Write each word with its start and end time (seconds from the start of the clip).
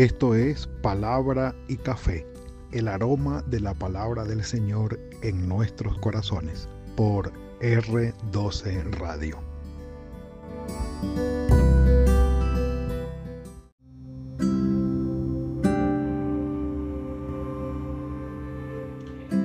Esto 0.00 0.34
es 0.34 0.66
Palabra 0.80 1.54
y 1.68 1.76
Café, 1.76 2.26
el 2.72 2.88
aroma 2.88 3.44
de 3.48 3.60
la 3.60 3.74
palabra 3.74 4.24
del 4.24 4.42
Señor 4.42 4.98
en 5.20 5.46
nuestros 5.46 5.98
corazones, 5.98 6.66
por 6.96 7.30
R12 7.60 8.92
Radio. 8.92 9.36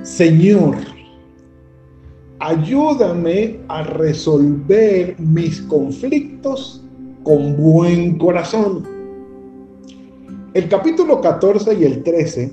Señor, 0.04 0.78
ayúdame 2.38 3.60
a 3.68 3.82
resolver 3.82 5.20
mis 5.20 5.60
conflictos 5.60 6.82
con 7.24 7.58
buen 7.58 8.16
corazón. 8.16 8.95
El 10.56 10.70
capítulo 10.70 11.20
14 11.20 11.74
y 11.74 11.84
el 11.84 12.02
13 12.02 12.50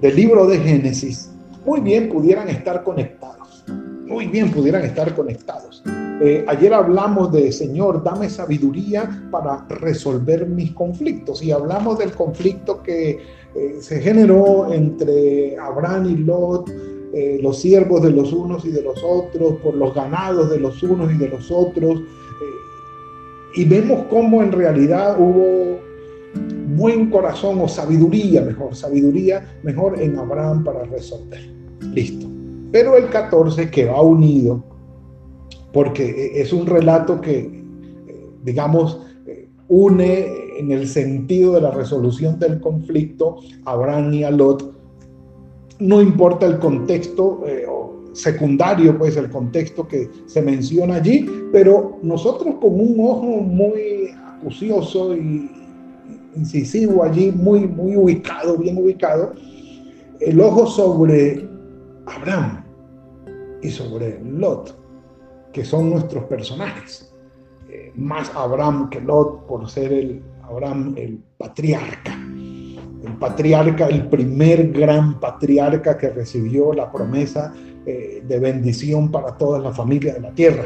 del 0.00 0.16
libro 0.16 0.44
de 0.44 0.58
Génesis 0.58 1.30
muy 1.64 1.78
bien 1.78 2.08
pudieran 2.08 2.48
estar 2.48 2.82
conectados, 2.82 3.64
muy 4.08 4.26
bien 4.26 4.50
pudieran 4.50 4.84
estar 4.84 5.14
conectados. 5.14 5.84
Eh, 6.20 6.44
ayer 6.48 6.74
hablamos 6.74 7.30
de, 7.30 7.52
Señor, 7.52 8.02
dame 8.02 8.28
sabiduría 8.28 9.28
para 9.30 9.64
resolver 9.68 10.48
mis 10.48 10.72
conflictos 10.72 11.44
y 11.44 11.52
hablamos 11.52 11.96
del 12.00 12.10
conflicto 12.10 12.82
que 12.82 13.20
eh, 13.54 13.76
se 13.78 14.00
generó 14.00 14.72
entre 14.72 15.56
Abraham 15.58 16.06
y 16.06 16.16
Lot, 16.16 16.70
eh, 17.14 17.38
los 17.40 17.60
siervos 17.60 18.02
de 18.02 18.10
los 18.10 18.32
unos 18.32 18.64
y 18.64 18.72
de 18.72 18.82
los 18.82 19.00
otros, 19.04 19.60
por 19.62 19.74
los 19.74 19.94
ganados 19.94 20.50
de 20.50 20.58
los 20.58 20.82
unos 20.82 21.12
y 21.12 21.18
de 21.18 21.28
los 21.28 21.52
otros. 21.52 22.02
y 23.54 23.64
vemos 23.64 24.06
cómo 24.10 24.42
en 24.42 24.50
realidad 24.50 25.20
hubo 25.20 25.91
buen 26.76 27.10
corazón 27.10 27.60
o 27.60 27.68
sabiduría 27.68 28.42
mejor, 28.42 28.74
sabiduría 28.74 29.44
mejor 29.62 30.00
en 30.00 30.18
Abraham 30.18 30.64
para 30.64 30.84
resolver. 30.84 31.40
Listo. 31.94 32.26
Pero 32.70 32.96
el 32.96 33.08
14 33.08 33.70
que 33.70 33.86
va 33.86 34.00
unido, 34.00 34.64
porque 35.72 36.32
es 36.34 36.52
un 36.52 36.66
relato 36.66 37.20
que, 37.20 37.62
digamos, 38.42 39.00
une 39.68 40.58
en 40.58 40.70
el 40.70 40.86
sentido 40.88 41.54
de 41.54 41.62
la 41.62 41.70
resolución 41.70 42.38
del 42.38 42.60
conflicto 42.60 43.36
Abraham 43.64 44.12
y 44.14 44.24
a 44.24 44.30
Lot, 44.30 44.72
no 45.78 46.00
importa 46.00 46.46
el 46.46 46.58
contexto 46.58 47.42
eh, 47.46 47.66
secundario, 48.12 48.96
pues 48.98 49.16
el 49.16 49.30
contexto 49.30 49.88
que 49.88 50.08
se 50.26 50.42
menciona 50.42 50.96
allí, 50.96 51.26
pero 51.52 51.98
nosotros 52.02 52.56
con 52.60 52.74
un 52.74 52.96
ojo 53.00 53.26
muy 53.40 54.10
acucioso 54.36 55.16
y, 55.16 55.50
incisivo 56.34 57.04
allí, 57.04 57.32
muy, 57.32 57.66
muy 57.66 57.96
ubicado, 57.96 58.56
bien 58.56 58.78
ubicado, 58.78 59.32
el 60.20 60.40
ojo 60.40 60.66
sobre 60.66 61.48
Abraham 62.06 62.64
y 63.62 63.70
sobre 63.70 64.20
Lot, 64.22 64.76
que 65.52 65.64
son 65.64 65.90
nuestros 65.90 66.24
personajes. 66.24 67.12
Eh, 67.68 67.92
más 67.94 68.30
Abraham 68.34 68.90
que 68.90 69.00
Lot 69.00 69.46
por 69.46 69.68
ser 69.68 69.92
el 69.92 70.22
Abraham 70.42 70.94
el 70.96 71.18
patriarca. 71.38 72.12
El 73.04 73.14
patriarca, 73.18 73.86
el 73.86 74.08
primer 74.08 74.70
gran 74.70 75.18
patriarca 75.18 75.98
que 75.98 76.10
recibió 76.10 76.72
la 76.72 76.90
promesa 76.92 77.52
eh, 77.84 78.22
de 78.26 78.38
bendición 78.38 79.10
para 79.10 79.36
toda 79.36 79.58
la 79.58 79.72
familia 79.72 80.14
de 80.14 80.20
la 80.20 80.30
tierra. 80.32 80.64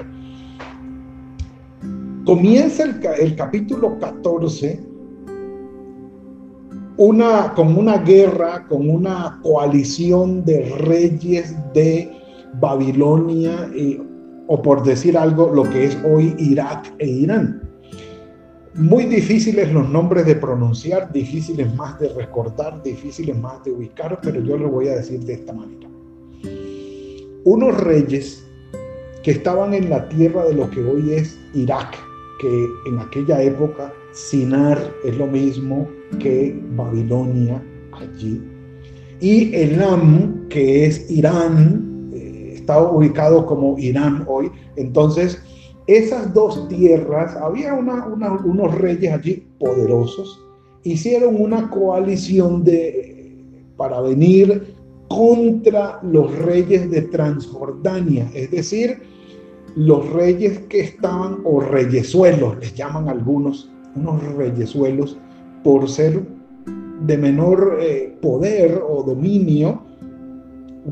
Comienza 2.27 2.83
el, 2.83 3.01
el 3.19 3.37
capítulo 3.37 3.99
14 3.99 4.86
una, 6.99 7.53
con 7.55 7.77
una 7.77 7.99
guerra, 7.99 8.67
con 8.69 8.89
una 8.89 9.39
coalición 9.43 10.45
de 10.45 10.71
reyes 10.79 11.55
de 11.75 12.11
Babilonia, 12.55 13.71
o 14.47 14.63
por 14.63 14.83
decir 14.83 15.19
algo, 15.19 15.51
lo 15.53 15.65
que 15.65 15.87
es 15.87 15.99
hoy 16.05 16.35
Irak 16.39 16.95
e 16.99 17.07
Irán. 17.07 17.63
Muy 18.75 19.05
difíciles 19.05 19.73
los 19.73 19.89
nombres 19.89 20.27
de 20.27 20.37
pronunciar, 20.37 21.11
difíciles 21.11 21.75
más 21.75 21.99
de 21.99 22.11
recordar, 22.11 22.83
difíciles 22.83 23.37
más 23.39 23.65
de 23.65 23.73
ubicar, 23.73 24.19
pero 24.23 24.41
yo 24.41 24.57
lo 24.57 24.69
voy 24.69 24.89
a 24.89 24.97
decir 24.97 25.21
de 25.21 25.35
esta 25.35 25.53
manera. 25.53 25.89
Unos 27.45 27.79
reyes 27.81 28.47
que 29.23 29.31
estaban 29.31 29.73
en 29.73 29.89
la 29.89 30.09
tierra 30.09 30.45
de 30.45 30.55
lo 30.55 30.69
que 30.71 30.85
hoy 30.85 31.13
es 31.13 31.39
Irak, 31.55 31.97
que 32.41 32.67
en 32.87 32.99
aquella 32.99 33.43
época 33.43 33.93
Sinar 34.17 34.79
es 35.05 35.15
lo 35.19 35.27
mismo 35.27 35.87
que 36.19 36.59
Babilonia 36.75 37.63
allí. 37.93 38.43
Y 39.21 39.55
Elam, 39.55 40.49
que 40.49 40.87
es 40.87 41.11
Irán, 41.11 42.11
eh, 42.15 42.55
está 42.55 42.81
ubicado 42.81 43.45
como 43.45 43.79
Irán 43.79 44.25
hoy. 44.27 44.51
Entonces, 44.77 45.43
esas 45.87 46.33
dos 46.33 46.67
tierras, 46.69 47.37
había 47.37 47.75
unos 47.75 48.75
reyes 48.77 49.13
allí 49.13 49.47
poderosos, 49.61 50.43
hicieron 50.83 51.39
una 51.39 51.69
coalición 51.69 52.65
de, 52.65 53.67
para 53.77 54.01
venir 54.01 54.75
contra 55.09 56.01
los 56.03 56.35
reyes 56.39 56.91
de 56.91 57.03
Transjordania, 57.03 58.31
es 58.33 58.51
decir, 58.51 58.99
los 59.77 60.11
reyes 60.11 60.61
que 60.71 60.81
estaban, 60.81 61.41
o 61.45 61.61
reyesuelos, 61.61 62.57
les 62.61 62.75
llaman 62.75 63.11
algunos, 63.11 63.71
unos 63.97 64.23
reyesuelos, 64.35 65.17
por 65.65 65.89
ser 65.89 66.23
de 67.01 67.19
menor 67.19 67.79
eh, 67.81 68.17
poder 68.21 68.81
o 68.87 69.03
dominio, 69.03 69.83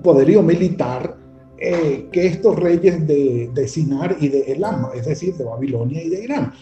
poderío 0.03 0.42
militar, 0.42 1.16
eh, 1.59 2.09
que 2.12 2.26
estos 2.26 2.56
reyes 2.56 3.06
de, 3.06 3.50
de 3.54 3.69
Sinar 3.69 4.16
y 4.20 4.28
de 4.28 4.53
Elam, 4.53 4.88
es 4.94 5.06
decir, 5.06 5.34
de 5.34 5.44
Babilonia 5.44 6.03
y 6.03 6.09
de 6.09 6.25
Irán. 6.25 6.53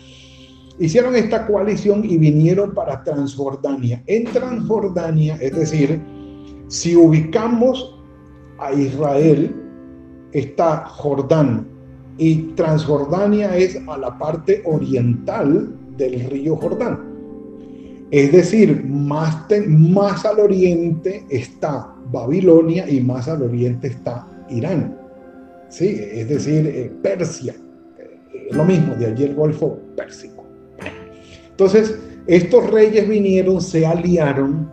Hicieron 0.78 1.16
esta 1.16 1.46
coalición 1.46 2.04
y 2.04 2.18
vinieron 2.18 2.74
para 2.74 3.02
Transjordania. 3.02 4.02
En 4.06 4.24
Transjordania, 4.24 5.36
es 5.40 5.54
decir, 5.54 6.00
si 6.68 6.96
ubicamos 6.96 7.98
a 8.58 8.72
Israel, 8.72 9.54
está 10.32 10.84
Jordán 10.86 11.66
y 12.18 12.36
Transjordania 12.54 13.56
es 13.56 13.78
a 13.86 13.98
la 13.98 14.18
parte 14.18 14.62
oriental 14.64 15.74
del 15.96 16.20
río 16.30 16.56
Jordán. 16.56 17.12
Es 18.10 18.30
decir, 18.30 18.84
más, 18.84 20.24
al 20.26 20.40
oriente 20.40 21.24
está 21.30 21.94
Babilonia 22.10 22.88
y 22.88 23.00
más 23.00 23.28
al 23.28 23.42
oriente 23.42 23.88
está 23.88 24.26
Irán. 24.50 24.98
¿Sí? 25.70 25.98
Es 25.98 26.28
decir, 26.28 26.66
eh, 26.66 26.92
Persia. 27.02 27.54
Eh, 27.98 28.48
lo 28.50 28.64
mismo, 28.64 28.94
de 28.96 29.06
allí 29.06 29.24
el 29.24 29.34
Golfo 29.34 29.78
Pérsico. 29.96 30.44
Entonces, 31.50 31.98
estos 32.26 32.70
reyes 32.70 33.08
vinieron, 33.08 33.62
se 33.62 33.86
aliaron, 33.86 34.70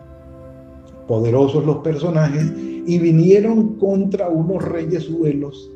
poderosos 1.08 1.64
los 1.64 1.78
personajes, 1.78 2.44
y 2.86 2.98
vinieron 2.98 3.78
contra 3.78 4.28
unos 4.28 4.62
reyes 4.62 5.04
suelos 5.04 5.70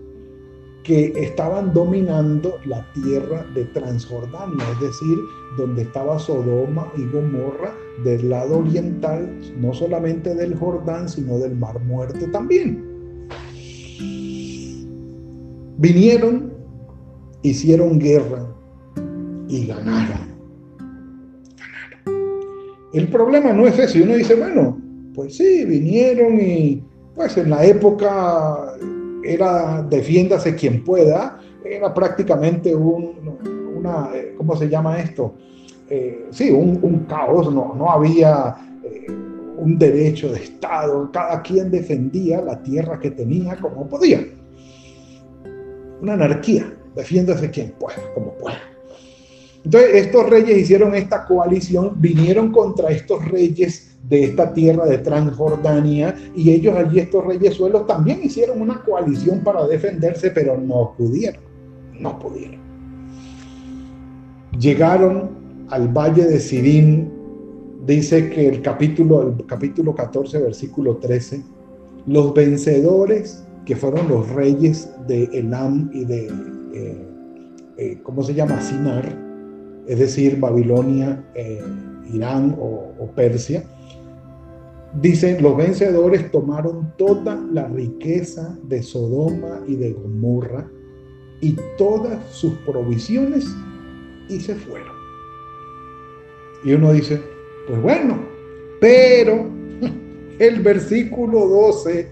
que 0.85 1.13
estaban 1.17 1.73
dominando 1.73 2.61
la 2.67 2.87
tierra 2.93 3.45
de 3.55 3.65
Transjordania, 3.65 4.65
es 4.75 4.81
decir, 4.81 5.19
donde 5.57 5.83
estaba 5.83 6.19
Sodoma 6.19 6.93
y 6.97 7.07
Gomorra 7.07 7.75
del 8.05 8.29
lado 8.29 8.59
oriental, 8.59 9.41
no 9.59 9.73
solamente 9.73 10.35
del 10.35 10.55
Jordán, 10.55 11.09
sino 11.09 11.39
del 11.39 11.57
Mar 11.57 11.81
Muerto 11.81 12.31
también. 12.31 12.85
Vinieron, 15.79 16.53
hicieron 17.43 17.99
guerra 17.99 18.47
y 19.49 19.67
ganaron. 19.67 20.35
El 22.93 23.09
problema 23.09 23.53
no 23.55 23.67
es 23.67 23.79
ese, 23.79 24.03
uno 24.03 24.15
dice, 24.15 24.35
bueno, 24.35 24.79
pues 25.15 25.37
sí, 25.37 25.65
vinieron 25.65 26.39
y 26.41 26.85
pues 27.15 27.37
en 27.39 27.51
la 27.51 27.65
época 27.65 28.77
era 29.25 29.83
defiéndase 29.83 30.55
quien 30.55 30.85
pueda, 30.85 31.41
era 31.65 31.93
prácticamente 31.93 32.75
un, 32.75 33.39
una, 33.77 34.11
¿cómo 34.37 34.57
se 34.57 34.69
llama 34.69 35.01
esto? 35.01 35.35
Eh, 35.89 36.27
sí, 36.31 36.51
un, 36.51 37.07
caos, 37.09 37.53
no, 37.53 37.75
no 37.75 37.91
había 37.91 38.57
eh, 38.83 39.07
un 39.59 39.79
derecho 39.79 40.33
de 40.33 40.41
Estado, 40.41 41.11
cada 41.13 41.43
quien 41.43 41.71
defendía 41.71 42.41
la 42.41 42.63
tierra 42.63 42.99
que 42.99 43.11
tenía 43.11 43.57
como 43.57 43.89
podía. 43.89 44.25
Una 46.01 46.15
anarquía, 46.15 46.73
defiéndase 46.95 47.51
quien 47.51 47.73
pueda, 47.73 47.99
como 48.15 48.33
pueda. 48.35 48.61
Entonces 49.65 50.07
estos 50.07 50.29
reyes 50.29 50.59
hicieron 50.59 50.95
esta 50.95 51.25
coalición, 51.25 51.95
vinieron 51.97 52.53
contra 52.53 52.91
estos 52.91 53.25
reyes 53.31 53.94
de 54.09 54.25
esta 54.25 54.53
tierra 54.53 54.85
de 54.85 54.99
Transjordania 54.99 56.15
y 56.35 56.51
ellos 56.51 56.77
allí, 56.77 56.99
estos 56.99 57.25
reyes 57.25 57.55
suelos, 57.55 57.87
también 57.87 58.21
hicieron 58.23 58.61
una 58.61 58.83
coalición 58.83 59.41
para 59.41 59.67
defenderse, 59.67 60.31
pero 60.31 60.59
no 60.59 60.95
pudieron, 60.97 61.43
no 61.99 62.19
pudieron. 62.19 62.61
Llegaron 64.59 65.31
al 65.71 65.89
valle 65.89 66.27
de 66.27 66.39
Sirín, 66.39 67.11
dice 67.87 68.31
que 68.31 68.49
el 68.49 68.63
capítulo, 68.63 69.23
el 69.23 69.47
capítulo 69.47 69.95
14, 69.95 70.39
versículo 70.39 70.99
13, 70.99 71.43
los 72.07 72.35
vencedores, 72.35 73.45
que 73.65 73.75
fueron 73.75 74.09
los 74.09 74.29
reyes 74.29 74.91
de 75.09 75.25
Elam 75.33 75.91
y 75.95 76.05
de, 76.05 76.27
eh, 76.75 77.09
eh, 77.79 77.99
¿cómo 78.03 78.23
se 78.23 78.35
llama? 78.35 78.61
Sinar, 78.61 79.19
es 79.87 79.99
decir, 79.99 80.39
Babilonia, 80.39 81.25
eh, 81.35 81.63
Irán 82.13 82.55
o 82.59 83.09
Persia, 83.15 83.65
Dice, 85.01 85.41
los 85.41 85.57
vencedores 85.57 86.31
tomaron 86.31 86.93
toda 86.97 87.35
la 87.53 87.67
riqueza 87.67 88.57
de 88.65 88.83
Sodoma 88.83 89.61
y 89.67 89.75
de 89.75 89.93
Gomorra 89.93 90.71
y 91.41 91.57
todas 91.77 92.19
sus 92.31 92.53
provisiones 92.59 93.45
y 94.29 94.39
se 94.41 94.55
fueron. 94.55 94.95
Y 96.65 96.73
uno 96.75 96.93
dice, 96.93 97.21
pues 97.67 97.83
bueno, 97.83 98.19
pero 98.81 99.51
el 100.39 100.61
versículo 100.61 101.49
12 101.49 102.09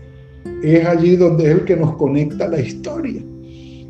es 0.62 0.87
allí 0.87 1.17
donde 1.17 1.44
es 1.44 1.50
el 1.50 1.64
que 1.64 1.76
nos 1.76 1.96
conecta 1.96 2.49
la 2.49 2.61
historia. 2.61 3.23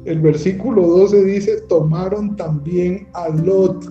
El 0.04 0.20
versículo 0.20 0.86
12 0.86 1.24
dice, 1.24 1.60
tomaron 1.68 2.36
también 2.36 3.08
a 3.12 3.28
Lot, 3.28 3.84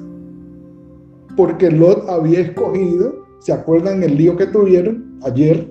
porque 1.37 1.71
Lot 1.71 2.07
había 2.09 2.41
escogido, 2.41 3.25
¿se 3.41 3.51
acuerdan 3.51 4.03
el 4.03 4.17
lío 4.17 4.37
que 4.37 4.45
tuvieron 4.45 5.19
ayer? 5.23 5.67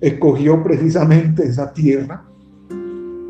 Escogió 0.00 0.62
precisamente 0.62 1.44
esa 1.44 1.72
tierra. 1.72 2.24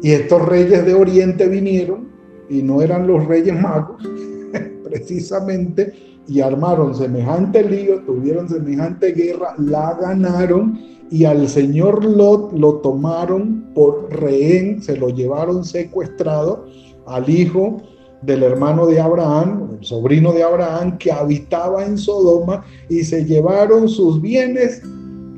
Y 0.02 0.12
estos 0.12 0.46
reyes 0.46 0.86
de 0.86 0.94
Oriente 0.94 1.48
vinieron, 1.48 2.08
y 2.48 2.62
no 2.62 2.80
eran 2.80 3.06
los 3.06 3.26
reyes 3.26 3.60
magos, 3.60 4.02
precisamente, 4.84 5.92
y 6.28 6.40
armaron 6.40 6.94
semejante 6.94 7.68
lío, 7.68 8.00
tuvieron 8.02 8.48
semejante 8.48 9.12
guerra, 9.12 9.54
la 9.58 9.98
ganaron 10.00 10.78
y 11.10 11.24
al 11.24 11.48
señor 11.48 12.04
Lot 12.04 12.52
lo 12.52 12.74
tomaron 12.76 13.64
por 13.74 14.08
rehén, 14.10 14.80
se 14.80 14.96
lo 14.96 15.08
llevaron 15.08 15.64
secuestrado 15.64 16.66
al 17.06 17.28
hijo 17.28 17.82
del 18.22 18.42
hermano 18.42 18.86
de 18.86 19.00
Abraham, 19.00 19.76
el 19.78 19.84
sobrino 19.84 20.32
de 20.32 20.42
Abraham, 20.42 20.98
que 20.98 21.10
habitaba 21.10 21.84
en 21.84 21.96
Sodoma, 21.96 22.64
y 22.88 23.02
se 23.04 23.24
llevaron 23.24 23.88
sus 23.88 24.20
bienes 24.20 24.82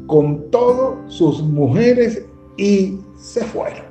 con 0.07 0.51
todos 0.51 0.97
sus 1.13 1.43
mujeres 1.43 2.25
y 2.57 2.99
se 3.17 3.45
fueron. 3.45 3.87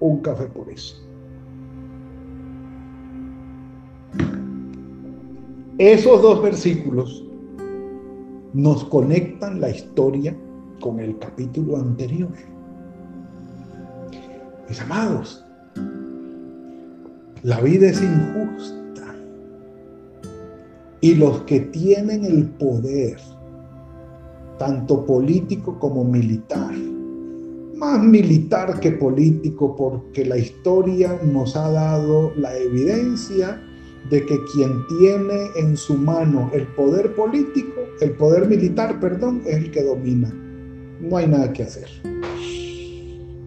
Un 0.00 0.20
café 0.20 0.46
por 0.46 0.68
eso. 0.70 0.96
Esos 5.78 6.22
dos 6.22 6.42
versículos 6.42 7.24
nos 8.52 8.84
conectan 8.84 9.60
la 9.60 9.70
historia 9.70 10.36
con 10.80 11.00
el 11.00 11.18
capítulo 11.18 11.76
anterior. 11.76 12.30
Mis 14.68 14.80
amados, 14.80 15.47
la 17.42 17.60
vida 17.60 17.88
es 17.88 18.02
injusta 18.02 19.14
y 21.00 21.14
los 21.14 21.42
que 21.42 21.60
tienen 21.60 22.24
el 22.24 22.46
poder, 22.46 23.16
tanto 24.58 25.06
político 25.06 25.78
como 25.78 26.04
militar, 26.04 26.74
más 27.76 28.02
militar 28.02 28.80
que 28.80 28.90
político 28.92 29.76
porque 29.76 30.24
la 30.24 30.36
historia 30.36 31.16
nos 31.32 31.54
ha 31.54 31.70
dado 31.70 32.32
la 32.36 32.56
evidencia 32.56 33.62
de 34.10 34.26
que 34.26 34.36
quien 34.52 34.72
tiene 34.98 35.46
en 35.56 35.76
su 35.76 35.94
mano 35.94 36.50
el 36.52 36.66
poder 36.68 37.14
político, 37.14 37.82
el 38.00 38.12
poder 38.12 38.48
militar, 38.48 38.98
perdón, 38.98 39.42
es 39.46 39.56
el 39.56 39.70
que 39.70 39.84
domina. 39.84 40.34
No 41.00 41.16
hay 41.16 41.28
nada 41.28 41.52
que 41.52 41.62
hacer. 41.62 41.88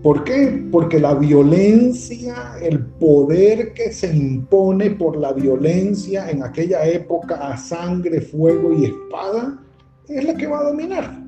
¿Por 0.01 0.23
qué? 0.23 0.67
Porque 0.71 0.99
la 0.99 1.13
violencia, 1.13 2.55
el 2.59 2.79
poder 2.79 3.73
que 3.73 3.91
se 3.91 4.15
impone 4.15 4.91
por 4.91 5.15
la 5.15 5.31
violencia 5.31 6.29
en 6.31 6.41
aquella 6.41 6.83
época 6.85 7.35
a 7.35 7.55
sangre, 7.55 8.19
fuego 8.19 8.73
y 8.73 8.85
espada, 8.85 9.59
es 10.07 10.23
la 10.25 10.35
que 10.35 10.47
va 10.47 10.61
a 10.61 10.63
dominar. 10.63 11.23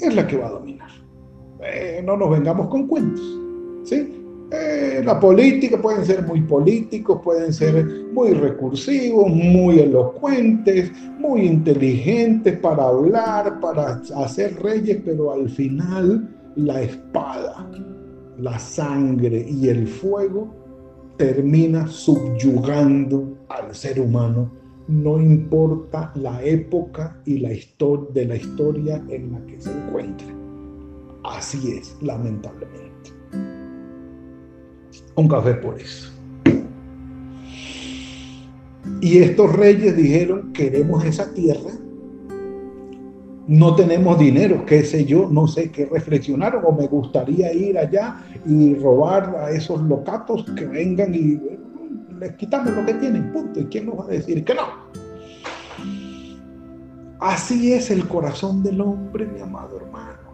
Es 0.00 0.14
la 0.14 0.26
que 0.26 0.38
va 0.38 0.46
a 0.46 0.50
dominar. 0.52 0.88
Eh, 1.62 2.02
no 2.02 2.16
nos 2.16 2.30
vengamos 2.30 2.68
con 2.68 2.86
cuentos. 2.86 3.22
¿sí? 3.84 4.16
Eh, 4.50 5.02
la 5.04 5.20
política 5.20 5.80
pueden 5.80 6.06
ser 6.06 6.22
muy 6.22 6.40
políticos, 6.42 7.20
pueden 7.22 7.52
ser 7.52 7.84
muy 8.12 8.32
recursivos, 8.32 9.28
muy 9.28 9.80
elocuentes, 9.80 10.92
muy 11.18 11.42
inteligentes 11.42 12.56
para 12.58 12.84
hablar, 12.84 13.60
para 13.60 14.00
hacer 14.14 14.62
reyes, 14.62 14.98
pero 15.04 15.32
al 15.32 15.50
final 15.50 16.35
la 16.56 16.82
espada, 16.82 17.70
la 18.38 18.58
sangre 18.58 19.46
y 19.48 19.68
el 19.68 19.86
fuego 19.86 20.54
termina 21.16 21.86
subyugando 21.86 23.38
al 23.48 23.74
ser 23.74 24.00
humano, 24.00 24.50
no 24.88 25.20
importa 25.20 26.12
la 26.14 26.42
época 26.42 27.20
y 27.24 27.38
la 27.38 27.52
historia 27.52 28.08
de 28.12 28.26
la 28.26 28.36
historia 28.36 29.02
en 29.08 29.32
la 29.32 29.46
que 29.46 29.60
se 29.60 29.70
encuentre. 29.70 30.26
Así 31.24 31.72
es, 31.72 31.96
lamentablemente 32.02 32.86
un 35.16 35.28
café 35.28 35.54
por 35.54 35.80
eso. 35.80 36.12
Y 39.00 39.18
estos 39.18 39.52
reyes 39.54 39.96
dijeron, 39.96 40.52
queremos 40.52 41.04
esa 41.04 41.32
tierra, 41.32 41.72
no 43.48 43.76
tenemos 43.76 44.18
dinero, 44.18 44.64
qué 44.66 44.82
sé 44.82 45.04
yo, 45.04 45.28
no 45.30 45.46
sé 45.46 45.70
qué 45.70 45.86
reflexionaron, 45.86 46.64
o 46.64 46.72
me 46.72 46.86
gustaría 46.88 47.52
ir 47.52 47.78
allá 47.78 48.24
y 48.44 48.74
robar 48.74 49.36
a 49.36 49.50
esos 49.50 49.80
locatos 49.82 50.44
que 50.56 50.66
vengan 50.66 51.14
y 51.14 51.40
les 52.18 52.32
quitamos 52.36 52.74
lo 52.74 52.84
que 52.84 52.94
tienen, 52.94 53.32
punto. 53.32 53.60
¿Y 53.60 53.66
quién 53.66 53.86
nos 53.86 54.00
va 54.00 54.04
a 54.04 54.08
decir 54.08 54.44
que 54.44 54.54
no? 54.54 54.62
Así 57.20 57.72
es 57.72 57.90
el 57.90 58.06
corazón 58.08 58.62
del 58.62 58.80
hombre, 58.80 59.26
mi 59.26 59.40
amado 59.40 59.76
hermano. 59.76 60.26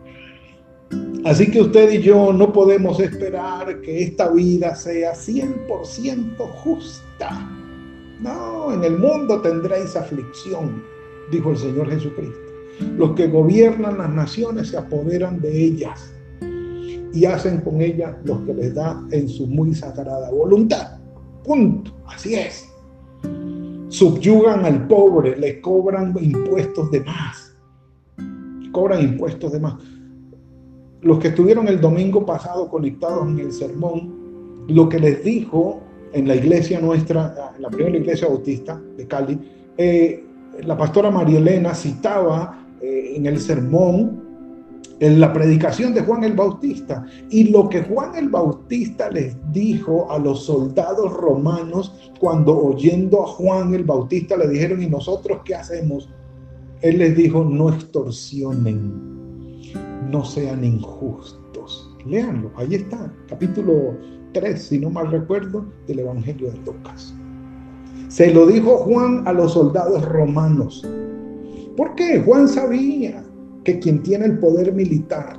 Así 1.25 1.51
que 1.51 1.61
usted 1.61 1.93
y 1.93 2.03
yo 2.03 2.33
no 2.33 2.53
podemos 2.53 2.99
esperar 2.99 3.81
que 3.83 4.03
esta 4.03 4.31
vida 4.31 4.75
sea 4.75 5.13
100% 5.13 6.37
justa. 6.39 7.49
No, 8.21 8.73
en 8.73 8.85
el 8.85 8.99
mundo 8.99 9.41
tendréis 9.41 9.97
aflicción, 9.97 10.83
dijo 11.31 11.51
el 11.51 11.57
Señor 11.59 11.91
Jesucristo. 11.91 12.52
Los 12.97 13.13
que 13.13 13.29
gobiernan 13.29 13.99
las 13.99 14.11
naciones 14.11 14.69
se 14.69 14.77
apoderan 14.77 15.41
de 15.41 15.65
ellas 15.65 16.13
y 17.13 17.25
hacen 17.25 17.61
con 17.61 17.81
ellas 17.81 18.17
lo 18.25 18.45
que 18.45 18.55
les 18.55 18.75
da 18.75 19.03
en 19.11 19.29
su 19.29 19.47
muy 19.47 19.75
sagrada 19.75 20.31
voluntad. 20.31 20.99
Punto. 21.45 21.93
Así 22.07 22.35
es. 22.35 22.69
Subyugan 23.89 24.65
al 24.65 24.87
pobre, 24.87 25.37
le 25.37 25.61
cobran 25.61 26.15
impuestos 26.21 26.91
de 26.91 27.01
más. 27.01 27.55
Cobran 28.73 29.03
impuestos 29.03 29.53
de 29.53 29.61
más 29.61 29.75
los 31.03 31.19
que 31.19 31.29
estuvieron 31.29 31.69
el 31.69 31.81
domingo 31.81 32.25
pasado 32.25 32.69
conectados 32.69 33.29
en 33.29 33.39
el 33.41 33.53
sermón, 33.53 34.65
lo 34.69 34.89
que 34.89 35.01
les 35.01 35.23
dijo 35.25 35.81
en 36.13 36.29
la 36.29 36.37
iglesia 36.37 36.81
nuestra, 36.81 37.55
la 37.59 37.69
primera 37.69 37.97
iglesia 37.97 38.29
bautista 38.29 38.81
de 38.97 39.07
Cali, 39.07 39.39
eh, 39.77 40.25
la 40.63 40.77
pastora 40.77 41.11
María 41.11 41.39
Elena 41.39 41.75
citaba 41.75 42.62
eh, 42.83 43.15
en 43.17 43.27
el 43.27 43.41
sermón 43.41 44.23
en 45.01 45.19
la 45.19 45.33
predicación 45.33 45.95
de 45.95 46.03
Juan 46.03 46.23
el 46.23 46.35
Bautista 46.35 47.05
y 47.31 47.45
lo 47.45 47.69
que 47.69 47.83
Juan 47.83 48.15
el 48.15 48.29
Bautista 48.29 49.11
les 49.11 49.37
dijo 49.53 50.11
a 50.11 50.19
los 50.19 50.45
soldados 50.45 51.13
romanos 51.15 52.13
cuando 52.21 52.57
oyendo 52.57 53.25
a 53.25 53.27
Juan 53.27 53.75
el 53.75 53.85
Bautista 53.85 54.37
le 54.37 54.49
dijeron, 54.49 54.81
¿y 54.83 54.87
nosotros 54.87 55.41
qué 55.45 55.57
hacemos? 55.57 56.09
Él 56.83 56.99
les 56.99 57.17
dijo, 57.17 57.45
no 57.45 57.71
extorsionen 57.71 59.13
no 60.13 60.25
sean 60.25 60.63
injustos. 60.65 61.91
Léanlo, 62.07 62.51
ahí 62.57 62.75
está, 62.75 63.13
capítulo 63.29 63.97
3, 64.35 64.63
si 64.63 64.79
no 64.79 64.91
mal 64.91 65.11
recuerdo, 65.11 65.65
del 65.87 66.01
Evangelio 66.01 66.51
de 66.51 66.59
Lucas. 66.59 67.15
Se 68.09 68.33
lo 68.33 68.47
dijo 68.47 68.77
Juan 68.79 69.27
a 69.27 69.33
los 69.33 69.55
soldados 69.55 70.05
romanos. 70.05 70.87
¿Por 71.77 71.95
qué? 71.95 72.21
Juan 72.21 72.49
sabía 72.49 73.23
que 73.65 73.79
quien 73.79 74.03
tiene 74.03 74.27
el 74.27 74.39
poder 74.39 74.73
militar 74.73 75.39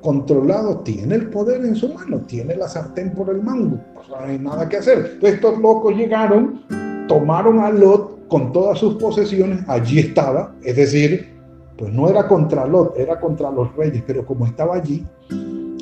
controlado 0.00 0.78
tiene 0.78 1.16
el 1.16 1.28
poder 1.28 1.64
en 1.64 1.74
su 1.74 1.92
mano, 1.92 2.20
tiene 2.20 2.56
la 2.56 2.68
sartén 2.68 3.12
por 3.12 3.30
el 3.30 3.42
mango, 3.42 3.80
pues 3.94 4.08
no 4.08 4.16
hay 4.20 4.38
nada 4.38 4.68
que 4.68 4.76
hacer. 4.76 5.18
estos 5.22 5.58
locos 5.58 5.94
llegaron, 5.94 6.62
tomaron 7.08 7.58
a 7.60 7.70
Lot 7.70 8.28
con 8.28 8.52
todas 8.52 8.78
sus 8.78 8.94
posesiones, 8.94 9.60
allí 9.68 9.98
estaba, 9.98 10.54
es 10.62 10.76
decir, 10.76 11.28
pues 11.76 11.92
no 11.92 12.08
era 12.08 12.28
contra 12.28 12.66
Lot, 12.66 12.96
era 12.98 13.18
contra 13.18 13.50
los 13.50 13.74
reyes, 13.76 14.02
pero 14.06 14.24
como 14.24 14.46
estaba 14.46 14.76
allí, 14.76 15.04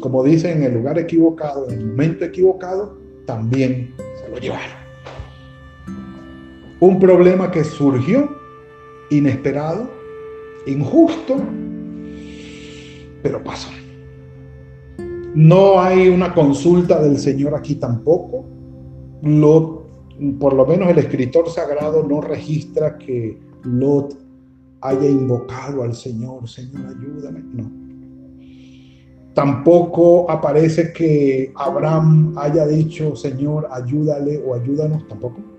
como 0.01 0.23
dice, 0.23 0.53
en 0.53 0.63
el 0.63 0.75
lugar 0.75 0.99
equivocado, 0.99 1.69
en 1.69 1.79
el 1.79 1.87
momento 1.87 2.25
equivocado, 2.25 2.97
también 3.27 3.95
se 4.23 4.29
lo 4.31 4.39
llevaron. 4.39 4.87
Un 6.79 7.01
problema 7.01 7.51
que 7.51 7.65
surgió 7.65 8.29
inesperado, 9.11 9.89
injusto, 10.67 11.37
pero 13.23 13.43
pasó. 13.43 13.71
No 15.35 15.81
hay 15.81 16.09
una 16.09 16.33
consulta 16.33 17.03
del 17.03 17.19
Señor 17.19 17.55
aquí 17.55 17.75
tampoco. 17.75 18.45
Lot, 19.23 19.87
por 20.39 20.55
lo 20.55 20.67
menos 20.67 20.89
el 20.89 20.99
escritor 20.99 21.51
sagrado 21.51 22.03
no 22.03 22.21
registra 22.21 22.97
que 22.97 23.39
Lot 23.65 24.17
haya 24.81 25.09
invocado 25.09 25.83
al 25.83 25.95
Señor, 25.95 26.49
Señor, 26.49 26.87
ayúdame. 26.87 27.43
No. 27.53 27.71
Tampoco 29.35 30.31
aparece 30.31 30.93
que 30.95 31.53
Abraham 31.57 32.33
haya 32.39 32.67
dicho, 32.67 33.15
Señor, 33.15 33.69
ayúdale 33.71 34.39
o 34.39 34.55
ayúdanos, 34.55 35.07
tampoco. 35.09 35.56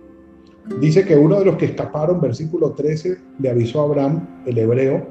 Dice 0.82 1.06
que 1.06 1.16
uno 1.16 1.40
de 1.40 1.46
los 1.46 1.58
que 1.58 1.66
escaparon, 1.66 2.22
versículo 2.22 2.72
13, 2.72 3.18
le 3.40 3.50
avisó 3.50 3.82
a 3.82 3.86
Abraham, 3.86 4.28
el 4.46 4.58
hebreo. 4.58 5.08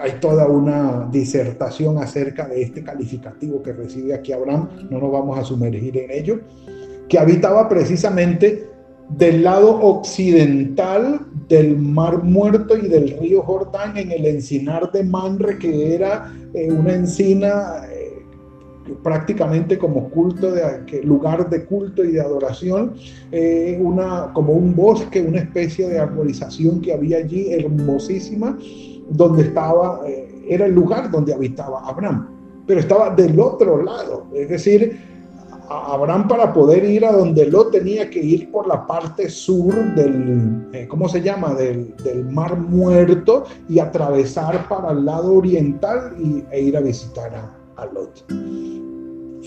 Hay 0.00 0.12
toda 0.20 0.48
una 0.48 1.08
disertación 1.12 1.98
acerca 1.98 2.48
de 2.48 2.62
este 2.62 2.82
calificativo 2.82 3.62
que 3.62 3.72
recibe 3.72 4.14
aquí 4.14 4.32
Abraham, 4.32 4.68
no 4.90 4.98
nos 4.98 5.12
vamos 5.12 5.38
a 5.38 5.44
sumergir 5.44 5.96
en 5.96 6.10
ello, 6.10 6.40
que 7.08 7.18
habitaba 7.18 7.68
precisamente 7.68 8.68
del 9.10 9.44
lado 9.44 9.80
occidental 9.80 11.20
del 11.48 11.76
Mar 11.76 12.24
Muerto 12.24 12.76
y 12.76 12.88
del 12.88 13.16
río 13.18 13.42
Jordán 13.42 13.96
en 13.96 14.10
el 14.10 14.24
encinar 14.26 14.90
de 14.90 15.04
Manre, 15.04 15.58
que 15.58 15.94
era 15.94 16.32
eh, 16.54 16.72
una 16.72 16.94
encina 16.94 17.82
prácticamente 19.02 19.78
como 19.78 20.10
culto 20.10 20.52
de 20.52 21.02
lugar 21.02 21.48
de 21.48 21.64
culto 21.64 22.04
y 22.04 22.12
de 22.12 22.20
adoración, 22.20 22.94
eh, 23.32 23.78
una, 23.80 24.32
como 24.32 24.52
un 24.52 24.74
bosque, 24.74 25.22
una 25.22 25.40
especie 25.40 25.88
de 25.88 25.98
arborización 25.98 26.80
que 26.80 26.92
había 26.92 27.18
allí 27.18 27.52
hermosísima, 27.52 28.58
donde 29.10 29.44
estaba, 29.44 30.00
eh, 30.06 30.44
era 30.48 30.66
el 30.66 30.74
lugar 30.74 31.10
donde 31.10 31.34
habitaba 31.34 31.88
Abraham, 31.88 32.28
pero 32.66 32.80
estaba 32.80 33.10
del 33.10 33.38
otro 33.38 33.82
lado, 33.82 34.26
es 34.34 34.48
decir, 34.48 34.98
Abraham 35.68 36.28
para 36.28 36.52
poder 36.52 36.84
ir 36.84 37.04
a 37.06 37.12
donde 37.12 37.46
lo 37.46 37.68
tenía 37.68 38.10
que 38.10 38.22
ir 38.22 38.50
por 38.50 38.66
la 38.66 38.86
parte 38.86 39.30
sur 39.30 39.74
del, 39.94 40.68
eh, 40.72 40.86
¿cómo 40.88 41.08
se 41.08 41.22
llama? 41.22 41.54
Del, 41.54 41.94
del, 42.04 42.24
mar 42.26 42.58
muerto 42.58 43.44
y 43.68 43.78
atravesar 43.78 44.68
para 44.68 44.92
el 44.92 45.04
lado 45.04 45.34
oriental 45.34 46.14
y, 46.18 46.44
e 46.50 46.62
ir 46.62 46.76
a 46.76 46.80
visitar 46.80 47.32
a 47.76 47.86
Lot. 47.86 48.24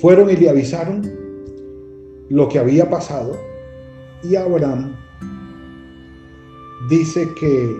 Fueron 0.02 0.30
y 0.30 0.36
le 0.36 0.50
avisaron 0.50 1.02
lo 2.30 2.48
que 2.50 2.60
había 2.60 2.88
pasado 2.88 3.36
y 4.24 4.36
Abraham 4.36 4.96
dice 6.88 7.28
que 7.40 7.76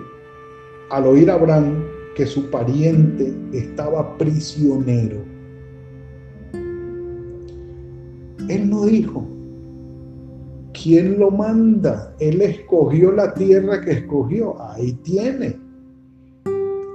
al 0.90 1.06
oír 1.06 1.30
Abraham 1.30 1.84
que 2.16 2.26
su 2.26 2.50
pariente 2.50 3.32
estaba 3.52 4.18
prisionero, 4.18 5.18
él 8.48 8.68
no 8.68 8.84
dijo, 8.86 9.24
¿quién 10.72 11.20
lo 11.20 11.30
manda? 11.30 12.16
Él 12.18 12.40
escogió 12.42 13.12
la 13.12 13.32
tierra 13.34 13.80
que 13.80 13.92
escogió, 13.92 14.60
ahí 14.60 14.92
tiene. 15.04 15.56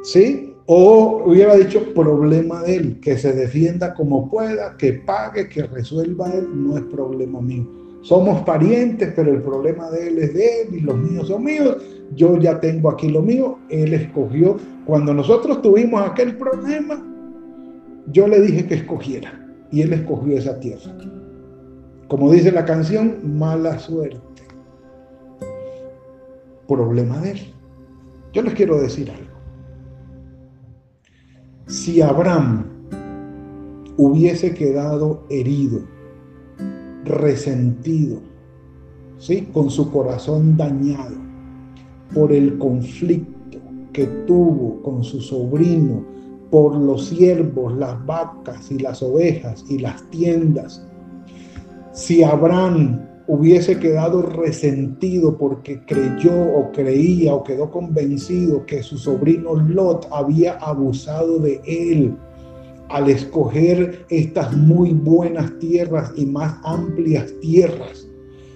¿Sí? 0.04 0.53
O 0.66 1.24
hubiera 1.26 1.56
dicho 1.56 1.94
problema 1.94 2.62
de 2.64 2.76
él, 2.78 3.00
que 3.02 3.18
se 3.18 3.34
defienda 3.34 3.94
como 3.94 4.30
pueda, 4.30 4.78
que 4.78 4.94
pague, 4.94 5.50
que 5.50 5.64
resuelva 5.64 6.32
él, 6.32 6.48
no 6.54 6.78
es 6.78 6.84
problema 6.84 7.42
mío. 7.42 7.68
Somos 8.02 8.42
parientes, 8.44 9.12
pero 9.16 9.32
el 9.32 9.42
problema 9.42 9.90
de 9.90 10.08
él 10.08 10.18
es 10.20 10.34
de 10.34 10.62
él 10.62 10.76
y 10.76 10.80
los 10.82 10.98
míos 10.98 11.28
son 11.28 11.44
míos. 11.44 11.78
Yo 12.16 12.38
ya 12.38 12.60
tengo 12.60 12.90
aquí 12.90 13.10
lo 13.10 13.22
mío. 13.22 13.58
Él 13.70 13.94
escogió. 13.94 14.58
Cuando 14.86 15.14
nosotros 15.14 15.62
tuvimos 15.62 16.02
aquel 16.02 16.38
problema, 16.38 17.02
yo 18.12 18.28
le 18.28 18.42
dije 18.42 18.66
que 18.66 18.76
escogiera 18.76 19.40
y 19.72 19.82
él 19.82 19.94
escogió 19.94 20.38
esa 20.38 20.60
tierra. 20.60 20.96
Como 22.08 22.32
dice 22.32 22.52
la 22.52 22.66
canción, 22.66 23.38
mala 23.38 23.80
suerte. 23.80 24.20
Problema 26.68 27.20
de 27.20 27.32
él. 27.32 27.40
Yo 28.34 28.42
les 28.42 28.54
quiero 28.54 28.82
decir 28.82 29.10
algo 29.10 29.33
si 31.68 32.02
Abraham 32.02 32.66
hubiese 33.98 34.54
quedado 34.54 35.24
herido, 35.30 35.82
resentido, 37.06 38.20
¿sí? 39.18 39.48
con 39.54 39.70
su 39.70 39.92
corazón 39.92 40.58
dañado 40.58 41.16
por 42.14 42.32
el 42.32 42.58
conflicto 42.58 43.60
que 43.92 44.06
tuvo 44.28 44.82
con 44.82 45.04
su 45.04 45.22
sobrino, 45.22 46.04
por 46.50 46.76
los 46.76 47.06
siervos, 47.08 47.76
las 47.78 48.06
vacas 48.06 48.72
y 48.72 48.80
las 48.80 49.02
ovejas 49.02 49.64
y 49.70 49.80
las 49.80 50.08
tiendas, 50.10 50.86
si 51.94 52.24
Abraham 52.24 53.02
hubiese 53.28 53.80
quedado 53.80 54.22
resentido 54.22 55.38
porque 55.38 55.84
creyó 55.86 56.34
o 56.34 56.72
creía 56.72 57.34
o 57.34 57.44
quedó 57.44 57.72
convencido 57.72 58.66
que 58.66 58.84
su 58.84 58.98
sobrino 58.98 59.56
Lot 59.56 60.08
había 60.12 60.54
abusado 60.58 61.40
de 61.40 61.62
él 61.66 62.16
al 62.90 63.10
escoger 63.10 64.06
estas 64.10 64.56
muy 64.56 64.94
buenas 64.94 65.58
tierras 65.60 66.12
y 66.16 66.26
más 66.26 66.56
amplias 66.64 67.34
tierras. 67.40 68.08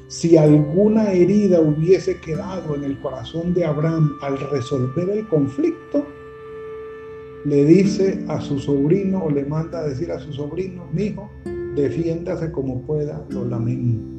Si 0.09 0.37
alguna 0.37 1.11
herida 1.11 1.59
hubiese 1.59 2.19
quedado 2.19 2.75
en 2.75 2.83
el 2.83 2.99
corazón 3.01 3.53
de 3.53 3.65
Abraham 3.65 4.11
al 4.21 4.37
resolver 4.51 5.09
el 5.09 5.27
conflicto, 5.27 6.05
le 7.45 7.65
dice 7.65 8.23
a 8.27 8.39
su 8.41 8.59
sobrino 8.59 9.23
o 9.23 9.31
le 9.31 9.45
manda 9.45 9.79
a 9.79 9.87
decir 9.87 10.11
a 10.11 10.19
su 10.19 10.31
sobrino, 10.33 10.85
mi 10.91 11.05
hijo, 11.05 11.29
defiéndase 11.75 12.51
como 12.51 12.81
pueda, 12.81 13.25
lo 13.29 13.45
lamento 13.45 14.16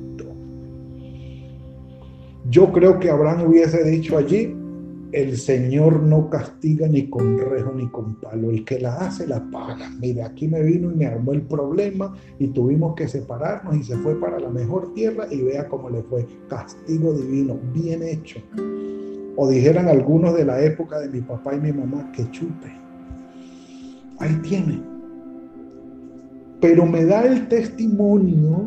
yo 2.50 2.73
creo 2.73 2.99
que 2.99 3.11
Abraham 3.11 3.49
hubiese 3.49 3.85
dicho 3.85 4.17
allí, 4.17 4.55
el 5.12 5.37
Señor 5.38 6.02
no 6.02 6.28
castiga 6.28 6.87
ni 6.87 7.09
con 7.09 7.38
rejo 7.38 7.73
ni 7.73 7.88
con 7.88 8.17
palo, 8.17 8.50
el 8.50 8.64
que 8.64 8.78
la 8.78 8.95
hace 8.97 9.26
la 9.26 9.43
paga. 9.50 9.90
Mire, 10.00 10.23
aquí 10.23 10.49
me 10.49 10.62
vino 10.62 10.90
y 10.90 10.97
me 10.97 11.07
armó 11.07 11.33
el 11.33 11.43
problema 11.43 12.14
y 12.38 12.49
tuvimos 12.49 12.95
que 12.95 13.09
separarnos 13.09 13.76
y 13.76 13.85
se 13.85 13.97
fue 13.97 14.14
para 14.21 14.38
la 14.38 14.50
mejor 14.50 14.93
tierra 14.93 15.26
y 15.31 15.43
vea 15.43 15.67
cómo 15.69 15.88
le 15.88 16.02
fue. 16.02 16.26
Castigo 16.49 17.14
divino, 17.14 17.59
bien 17.73 18.02
hecho. 18.02 18.40
O 19.37 19.49
dijeran 19.49 19.88
algunos 19.88 20.35
de 20.35 20.45
la 20.45 20.62
época 20.62 20.99
de 21.00 21.09
mi 21.09 21.21
papá 21.21 21.55
y 21.55 21.61
mi 21.61 21.73
mamá, 21.73 22.12
que 22.12 22.31
chupe. 22.31 22.71
Ahí 24.19 24.35
tiene. 24.43 24.83
Pero 26.61 26.85
me 26.85 27.05
da 27.05 27.25
el 27.25 27.49
testimonio, 27.49 28.67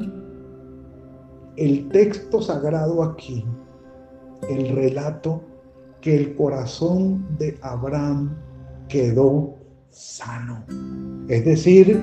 el 1.58 1.90
texto 1.90 2.42
sagrado 2.42 3.04
aquí, 3.04 3.46
el 4.50 4.76
relato 4.76 5.42
que 6.02 6.16
el 6.16 6.36
corazón 6.36 7.26
de 7.38 7.58
Abraham 7.62 8.36
quedó 8.88 9.56
sano. 9.90 10.64
Es 11.28 11.46
decir, 11.46 12.00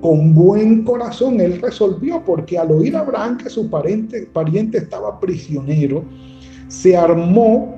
con 0.00 0.34
buen 0.34 0.84
corazón 0.84 1.40
él 1.40 1.60
resolvió, 1.60 2.22
porque 2.24 2.58
al 2.58 2.72
oír 2.72 2.96
Abraham 2.96 3.38
que 3.38 3.48
su 3.48 3.70
pariente, 3.70 4.28
pariente 4.32 4.78
estaba 4.78 5.18
prisionero, 5.20 6.04
se 6.68 6.96
armó, 6.96 7.76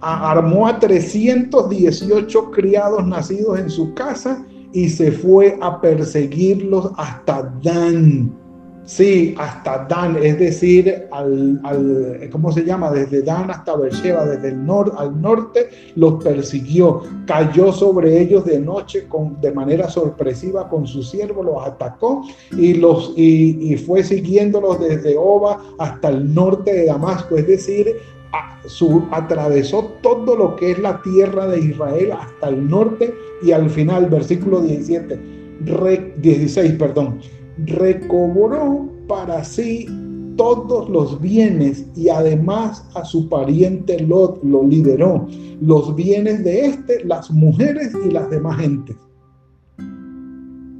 armó 0.00 0.66
a 0.66 0.78
318 0.78 2.50
criados 2.50 3.06
nacidos 3.06 3.58
en 3.58 3.70
su 3.70 3.94
casa 3.94 4.44
y 4.72 4.88
se 4.88 5.12
fue 5.12 5.58
a 5.60 5.80
perseguirlos 5.80 6.90
hasta 6.96 7.54
Dan 7.62 8.39
Sí, 8.84 9.34
hasta 9.38 9.86
Dan, 9.88 10.16
es 10.22 10.38
decir, 10.38 11.06
al, 11.12 12.28
¿cómo 12.32 12.50
se 12.50 12.64
llama? 12.64 12.90
Desde 12.90 13.22
Dan 13.22 13.50
hasta 13.50 13.76
Beersheba, 13.76 14.24
desde 14.24 14.48
el 14.48 14.66
norte 14.66 14.96
al 14.98 15.20
norte, 15.20 15.68
los 15.94 16.22
persiguió, 16.24 17.02
cayó 17.26 17.72
sobre 17.72 18.20
ellos 18.20 18.44
de 18.44 18.58
noche 18.58 19.06
con, 19.06 19.40
de 19.40 19.52
manera 19.52 19.88
sorpresiva 19.88 20.68
con 20.68 20.86
su 20.86 21.02
siervo, 21.02 21.42
los 21.42 21.64
atacó 21.64 22.22
y, 22.56 22.74
los, 22.74 23.12
y, 23.16 23.76
fue 23.76 24.02
siguiéndolos 24.02 24.80
desde 24.80 25.16
Oba 25.16 25.62
hasta 25.78 26.08
el 26.08 26.34
norte 26.34 26.72
de 26.72 26.86
Damasco, 26.86 27.36
es 27.36 27.46
decir, 27.46 27.96
su, 28.66 29.04
atravesó 29.12 29.92
todo 30.02 30.34
lo 30.34 30.56
que 30.56 30.72
es 30.72 30.78
la 30.78 31.00
tierra 31.02 31.46
de 31.46 31.60
Israel 31.60 32.12
hasta 32.12 32.48
el 32.48 32.68
norte 32.68 33.14
y 33.42 33.52
al 33.52 33.70
final, 33.70 34.06
versículo 34.06 34.60
17, 34.62 35.20
16, 36.20 36.72
perdón 36.72 37.20
recobró 37.58 38.88
para 39.06 39.44
sí 39.44 39.86
todos 40.36 40.88
los 40.88 41.20
bienes 41.20 41.86
y 41.96 42.08
además 42.08 42.88
a 42.94 43.04
su 43.04 43.28
pariente 43.28 44.00
Lot 44.00 44.42
lo 44.44 44.64
liberó. 44.64 45.26
Los 45.60 45.94
bienes 45.94 46.42
de 46.44 46.66
este, 46.66 47.04
las 47.04 47.30
mujeres 47.30 47.92
y 48.06 48.10
las 48.10 48.30
demás 48.30 48.58
gentes. 48.60 48.96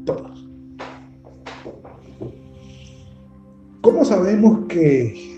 Todos. 0.06 0.48
¿Cómo 3.82 4.04
sabemos 4.04 4.66
que 4.68 5.30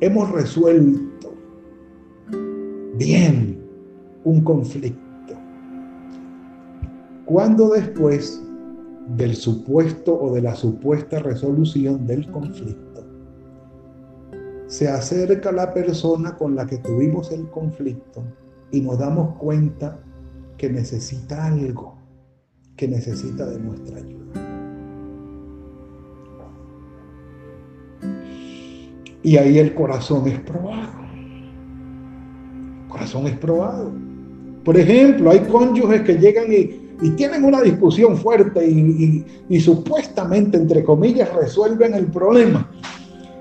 hemos 0.00 0.30
resuelto 0.30 1.10
bien 3.00 3.58
un 4.24 4.42
conflicto. 4.42 5.34
Cuando 7.24 7.70
después 7.70 8.42
del 9.16 9.34
supuesto 9.34 10.18
o 10.20 10.34
de 10.34 10.42
la 10.42 10.54
supuesta 10.54 11.18
resolución 11.18 12.06
del 12.06 12.30
conflicto, 12.30 13.04
se 14.66 14.88
acerca 14.88 15.50
la 15.50 15.74
persona 15.74 16.36
con 16.36 16.54
la 16.54 16.64
que 16.66 16.78
tuvimos 16.78 17.32
el 17.32 17.50
conflicto 17.50 18.22
y 18.70 18.80
nos 18.80 18.98
damos 18.98 19.36
cuenta 19.36 19.98
que 20.56 20.70
necesita 20.70 21.46
algo, 21.46 21.98
que 22.76 22.86
necesita 22.86 23.46
de 23.46 23.58
nuestra 23.58 23.96
ayuda. 23.96 24.20
Y 29.22 29.36
ahí 29.36 29.58
el 29.58 29.74
corazón 29.74 30.28
es 30.28 30.38
probado. 30.40 31.00
El 32.84 32.88
corazón 32.88 33.26
es 33.26 33.36
probado. 33.38 33.92
Por 34.64 34.78
ejemplo, 34.78 35.30
hay 35.30 35.40
cónyuges 35.40 36.02
que 36.02 36.14
llegan 36.14 36.52
y, 36.52 36.79
tienen 37.10 37.44
una 37.44 37.62
discusión 37.62 38.16
fuerte 38.16 38.66
y, 38.68 39.60
supuestamente, 39.60 40.58
entre 40.58 40.84
comillas, 40.84 41.32
resuelven 41.34 41.94
el 41.94 42.06
problema. 42.06 42.70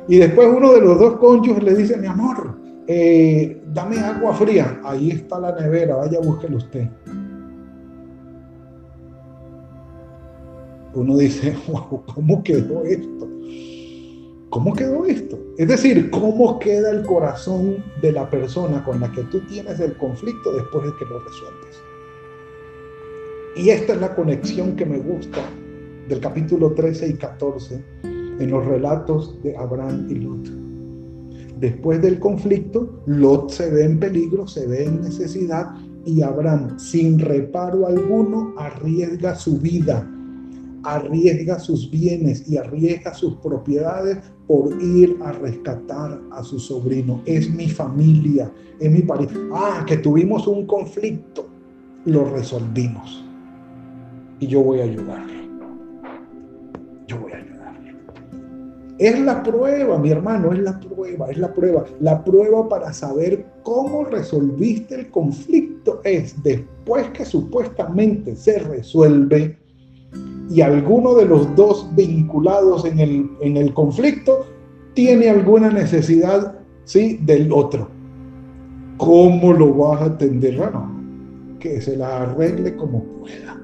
Y 0.08 0.18
después 0.18 0.48
uno 0.56 0.74
de 0.74 0.82
los 0.82 0.98
dos 0.98 1.18
cónyuges 1.18 1.64
le 1.64 1.76
dice, 1.76 1.98
mi 1.98 2.08
amor, 2.08 2.58
eh, 2.88 3.62
dame 3.74 4.00
agua 4.00 4.34
fría. 4.34 4.80
Ahí 4.84 5.12
está 5.12 5.40
la 5.40 5.52
nevera, 5.60 5.98
vaya, 5.98 6.20
búsquelo 6.20 6.58
usted. 6.58 6.88
Uno 10.94 11.18
dice, 11.18 11.56
wow, 11.68 12.04
¿cómo 12.14 12.42
quedó 12.44 12.84
esto? 12.84 13.28
¿Cómo 14.50 14.74
quedó 14.74 15.06
esto? 15.06 15.38
Es 15.58 15.68
decir, 15.68 16.10
¿cómo 16.10 16.58
queda 16.58 16.90
el 16.92 17.04
corazón 17.04 17.84
de 18.02 18.12
la 18.14 18.28
persona 18.30 18.84
con 18.84 19.00
la 19.00 19.12
que 19.12 19.22
tú 19.26 19.42
tienes 19.42 19.80
el 19.80 19.96
conflicto 19.98 20.54
después 20.54 20.86
de 20.86 20.92
que 20.98 21.06
lo 21.06 21.20
resuelves? 21.20 21.59
Y 23.56 23.70
esta 23.70 23.94
es 23.94 24.02
la 24.02 24.16
conexión 24.16 24.76
que 24.76 24.86
me 24.86 25.00
gusta 25.00 25.40
del 26.08 26.20
capítulo 26.20 26.74
13 26.74 27.10
y 27.10 27.14
14 27.14 27.84
en 28.04 28.52
los 28.52 28.66
relatos 28.66 29.42
de 29.44 29.56
Abraham 29.58 30.08
y 30.10 30.16
Lot. 30.16 30.50
Después 31.60 32.02
del 32.02 32.20
conflicto, 32.20 33.02
Lot 33.06 33.50
se 33.52 33.70
ve 33.70 33.84
en 33.84 34.00
peligro, 34.00 34.48
se 34.48 34.66
ve 34.66 34.86
en 34.86 35.02
necesidad 35.02 35.76
y 36.06 36.22
Abraham, 36.22 36.80
sin 36.80 37.20
reparo 37.20 37.86
alguno, 37.86 38.54
arriesga 38.58 39.36
su 39.36 39.58
vida 39.58 40.08
arriesga 40.84 41.60
sus 41.60 41.90
bienes 41.90 42.48
y 42.48 42.58
arriesga 42.58 43.14
sus 43.14 43.36
propiedades 43.36 44.18
por 44.48 44.82
ir 44.82 45.18
a 45.22 45.32
rescatar 45.34 46.20
a 46.32 46.44
su 46.44 46.60
sobrino. 46.60 47.22
Es 47.26 47.50
mi 47.54 47.68
familia, 47.68 48.52
es 48.80 48.92
mi 48.92 49.02
pareja. 49.02 49.36
Ah, 49.54 49.86
que 49.88 49.98
tuvimos 49.98 50.48
un 50.48 50.66
conflicto, 50.66 51.48
lo 52.06 52.30
resolvimos. 52.30 53.26
Y 54.40 54.48
yo 54.48 54.62
voy 54.62 54.80
a 54.80 54.84
ayudarle. 54.84 55.50
Yo 57.08 57.20
voy 57.20 57.32
a 57.34 57.38
ayudarle. 57.38 57.96
Es 58.98 59.20
la 59.20 59.44
prueba, 59.44 59.98
mi 59.98 60.12
hermano, 60.12 60.52
es 60.52 60.60
la 60.60 60.80
prueba, 60.80 61.30
es 61.30 61.38
la 61.38 61.54
prueba. 61.54 61.86
La 62.00 62.24
prueba 62.24 62.68
para 62.68 62.94
saber 62.94 63.46
cómo 63.64 64.06
resolviste 64.06 64.96
el 64.96 65.10
conflicto 65.10 66.02
es 66.04 66.42
después 66.44 67.08
que 67.10 67.26
supuestamente 67.26 68.36
se 68.36 68.60
resuelve 68.60 69.58
y 70.50 70.62
alguno 70.62 71.14
de 71.14 71.26
los 71.26 71.56
dos 71.56 71.88
vinculados 71.96 72.84
en 72.86 73.00
el, 73.00 73.30
en 73.42 73.58
el 73.58 73.74
conflicto 73.74 74.46
tiene 74.96 75.30
alguna 75.30 75.70
necesidad 75.70 76.56
¿sí? 76.86 77.20
del 77.22 77.52
otro. 77.54 77.88
¿Cómo 78.98 79.54
lo 79.54 79.74
vas 79.76 80.02
a 80.02 80.06
atender? 80.06 80.58
Bueno, 80.58 81.00
que 81.60 81.80
se 81.82 81.96
la 81.96 82.24
arregle 82.24 82.76
como 82.76 83.04
pueda. 83.04 83.59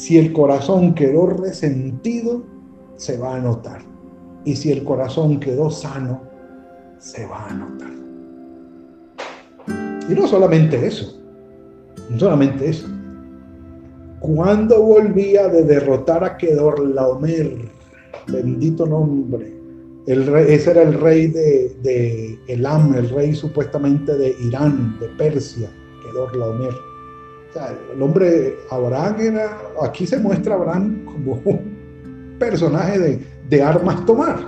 Si 0.00 0.16
el 0.16 0.32
corazón 0.32 0.94
quedó 0.94 1.26
resentido, 1.26 2.42
se 2.96 3.18
va 3.18 3.36
a 3.36 3.40
notar. 3.40 3.82
Y 4.46 4.56
si 4.56 4.72
el 4.72 4.82
corazón 4.82 5.38
quedó 5.38 5.70
sano, 5.70 6.22
se 6.98 7.26
va 7.26 7.48
a 7.48 7.52
notar. 7.52 7.90
Y 10.08 10.14
no 10.14 10.26
solamente 10.26 10.86
eso, 10.86 11.20
no 12.08 12.18
solamente 12.18 12.70
eso 12.70 12.88
cuando 14.20 14.82
volvía 14.82 15.48
de 15.48 15.64
derrotar 15.64 16.22
a 16.22 16.36
Kedorlaomer, 16.36 17.56
bendito 18.28 18.86
nombre, 18.86 19.52
el 20.06 20.28
ese 20.28 20.70
era 20.70 20.82
el 20.82 21.00
rey 21.00 21.26
de, 21.26 21.74
de, 21.82 22.38
Elam, 22.48 22.94
el 22.94 23.08
rey 23.10 23.34
supuestamente 23.34 24.14
de 24.16 24.34
Irán, 24.42 24.98
de 25.00 25.08
Persia, 25.16 25.70
Kedorlaomer. 26.02 26.89
El 27.94 28.00
hombre 28.00 28.56
Abraham 28.70 29.16
era, 29.20 29.58
aquí 29.82 30.06
se 30.06 30.18
muestra 30.18 30.54
Abraham 30.54 31.04
como 31.04 31.40
un 31.44 32.36
personaje 32.38 32.98
de, 32.98 33.26
de 33.48 33.62
armas 33.62 34.04
tomar. 34.06 34.38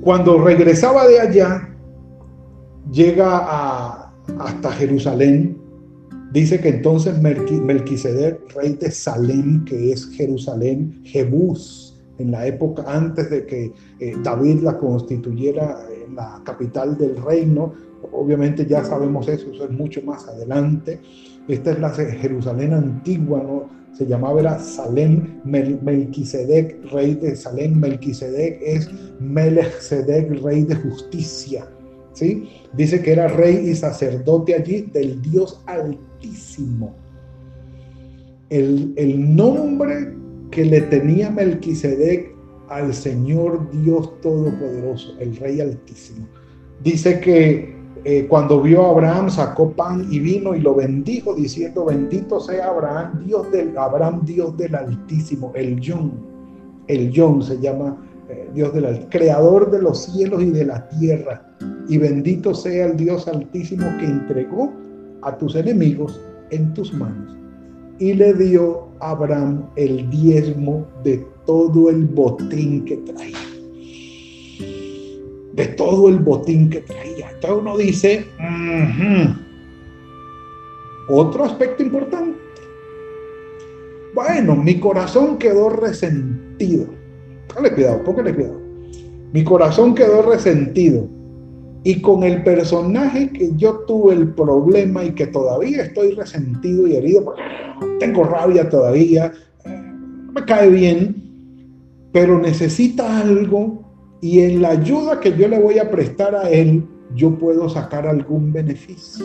Cuando 0.00 0.42
regresaba 0.42 1.06
de 1.06 1.20
allá, 1.20 1.68
llega 2.90 3.38
a, 3.42 4.12
hasta 4.38 4.70
Jerusalén 4.72 5.58
Dice 6.32 6.60
que 6.60 6.68
entonces 6.68 7.20
Melquisedec, 7.22 8.54
rey 8.54 8.74
de 8.74 8.90
Salem, 8.90 9.64
que 9.64 9.92
es 9.92 10.10
Jerusalén, 10.10 11.00
Jebús, 11.04 11.96
en 12.18 12.32
la 12.32 12.46
época 12.46 12.84
antes 12.86 13.30
de 13.30 13.46
que 13.46 13.72
eh, 14.00 14.14
David 14.22 14.60
la 14.60 14.76
constituyera 14.76 15.78
en 16.06 16.16
la 16.16 16.42
capital 16.44 16.98
del 16.98 17.16
reino, 17.16 17.72
obviamente 18.12 18.66
ya 18.66 18.84
sabemos 18.84 19.28
eso, 19.28 19.50
eso 19.52 19.64
es 19.64 19.70
mucho 19.70 20.02
más 20.02 20.26
adelante. 20.28 21.00
Esta 21.48 21.72
es 21.72 21.78
la 21.78 21.90
Jerusalén 21.90 22.74
antigua, 22.74 23.42
¿no? 23.42 23.78
Se 23.92 24.06
llamaba 24.06 24.40
era 24.40 24.58
Salem 24.58 25.40
Melquisedec, 25.44 26.84
rey 26.92 27.14
de 27.14 27.34
Salem. 27.34 27.78
Melquisedec 27.78 28.60
es 28.62 28.90
Melechsedec, 29.18 30.42
rey 30.42 30.62
de 30.64 30.76
justicia. 30.76 31.66
¿Sí? 32.12 32.48
Dice 32.74 33.00
que 33.00 33.12
era 33.12 33.28
rey 33.28 33.70
y 33.70 33.74
sacerdote 33.74 34.54
allí 34.54 34.82
del 34.92 35.22
Dios 35.22 35.62
Altísimo 35.66 36.94
el, 38.50 39.36
nombre 39.36 40.14
que 40.50 40.64
le 40.64 40.80
tenía 40.82 41.30
Melquisedec 41.30 42.34
al 42.68 42.92
Señor 42.94 43.70
Dios 43.70 44.20
Todopoderoso, 44.20 45.14
el 45.20 45.36
Rey 45.36 45.60
Altísimo. 45.60 46.26
Dice 46.82 47.20
que 47.20 47.76
eh, 48.04 48.26
cuando 48.28 48.60
vio 48.60 48.86
a 48.86 48.90
Abraham 48.90 49.30
sacó 49.30 49.70
pan 49.72 50.06
y 50.10 50.18
vino 50.20 50.54
y 50.54 50.60
lo 50.60 50.74
bendijo 50.74 51.34
diciendo 51.34 51.84
bendito 51.84 52.40
sea 52.40 52.68
Abraham 52.68 53.24
Dios 53.24 53.50
del 53.50 53.76
Abraham 53.76 54.22
Dios 54.24 54.56
del 54.56 54.74
Altísimo 54.74 55.52
el 55.54 55.80
Yon 55.80 56.12
el 56.86 57.10
Yon 57.10 57.42
se 57.42 57.58
llama 57.58 57.96
eh, 58.28 58.48
Dios 58.54 58.72
del 58.74 59.08
creador 59.08 59.70
de 59.70 59.82
los 59.82 60.04
cielos 60.04 60.42
y 60.42 60.50
de 60.50 60.64
la 60.64 60.88
tierra 60.88 61.42
y 61.88 61.98
bendito 61.98 62.54
sea 62.54 62.86
el 62.86 62.96
Dios 62.96 63.26
Altísimo 63.26 63.86
que 63.98 64.06
entregó 64.06 64.72
a 65.22 65.36
tus 65.36 65.54
enemigos 65.56 66.20
en 66.50 66.72
tus 66.74 66.92
manos. 66.92 67.36
Y 67.98 68.14
le 68.14 68.32
dio 68.34 68.88
a 69.00 69.10
Abraham 69.10 69.64
el 69.76 70.08
diezmo 70.10 70.86
de 71.02 71.26
todo 71.46 71.90
el 71.90 72.04
botín 72.04 72.84
que 72.84 72.96
traía. 72.98 73.47
De 75.58 75.66
todo 75.66 76.08
el 76.08 76.20
botín 76.20 76.70
que 76.70 76.82
traía. 76.82 77.30
Entonces 77.32 77.58
uno 77.60 77.76
dice, 77.76 78.28
otro 81.08 81.46
aspecto 81.46 81.82
importante. 81.82 82.38
Bueno, 84.14 84.54
mi 84.54 84.78
corazón 84.78 85.36
quedó 85.36 85.68
resentido. 85.68 86.86
Póngale 87.48 87.74
cuidado, 87.74 88.04
póngale 88.04 88.34
cuidado. 88.36 88.60
Mi 89.32 89.42
corazón 89.42 89.96
quedó 89.96 90.22
resentido 90.22 91.08
y 91.82 92.00
con 92.02 92.22
el 92.22 92.44
personaje 92.44 93.30
que 93.32 93.50
yo 93.56 93.80
tuve 93.80 94.14
el 94.14 94.32
problema 94.34 95.04
y 95.04 95.10
que 95.10 95.26
todavía 95.26 95.82
estoy 95.82 96.12
resentido 96.12 96.86
y 96.86 96.94
herido, 96.94 97.24
porque 97.24 97.42
tengo 97.98 98.22
rabia 98.22 98.68
todavía, 98.68 99.32
no 99.64 100.32
me 100.32 100.44
cae 100.44 100.70
bien, 100.70 102.10
pero 102.12 102.38
necesita 102.38 103.20
algo 103.20 103.87
y 104.20 104.40
en 104.40 104.62
la 104.62 104.70
ayuda 104.70 105.20
que 105.20 105.36
yo 105.36 105.48
le 105.48 105.60
voy 105.60 105.78
a 105.78 105.90
prestar 105.90 106.34
a 106.34 106.50
él, 106.50 106.84
yo 107.14 107.38
puedo 107.38 107.68
sacar 107.68 108.06
algún 108.06 108.52
beneficio. 108.52 109.24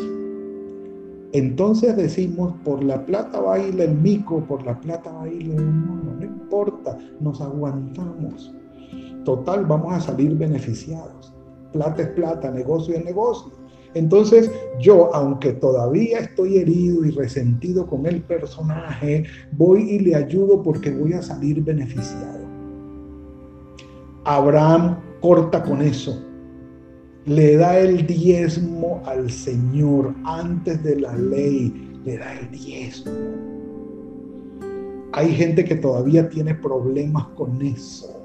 Entonces 1.31 1.95
decimos, 1.97 2.53
por 2.63 2.83
la 2.83 3.05
plata 3.05 3.39
baila 3.41 3.85
el 3.85 3.95
mico, 3.95 4.43
por 4.45 4.63
la 4.63 4.79
plata 4.79 5.11
baila 5.11 5.55
el 5.55 5.65
mono, 5.65 6.13
no 6.19 6.25
importa, 6.25 6.97
nos 7.19 7.41
aguantamos. 7.41 8.53
Total, 9.25 9.65
vamos 9.65 9.93
a 9.93 9.99
salir 9.99 10.35
beneficiados 10.35 11.33
plata 11.73 12.03
es 12.03 12.09
plata, 12.09 12.49
negocio 12.51 12.95
es 12.95 13.03
negocio. 13.03 13.51
Entonces 13.95 14.49
yo, 14.79 15.13
aunque 15.13 15.53
todavía 15.53 16.19
estoy 16.19 16.57
herido 16.57 17.03
y 17.05 17.11
resentido 17.11 17.85
con 17.85 18.05
el 18.05 18.21
personaje, 18.21 19.25
voy 19.51 19.81
y 19.81 19.99
le 19.99 20.15
ayudo 20.15 20.63
porque 20.63 20.91
voy 20.91 21.13
a 21.13 21.21
salir 21.21 21.61
beneficiado. 21.63 22.32
Abraham 24.25 24.97
corta 25.21 25.63
con 25.63 25.81
eso 25.81 26.19
le 27.25 27.55
da 27.55 27.79
el 27.79 28.05
diezmo 28.05 29.01
al 29.05 29.31
Señor 29.31 30.13
antes 30.25 30.83
de 30.83 30.99
la 30.99 31.15
ley, 31.15 32.01
le 32.03 32.17
da 32.17 32.37
el 32.37 32.51
diezmo. 32.51 33.11
Hay 35.13 35.33
gente 35.33 35.63
que 35.63 35.75
todavía 35.75 36.27
tiene 36.27 36.53
problemas 36.55 37.27
con 37.35 37.61
eso. 37.61 38.19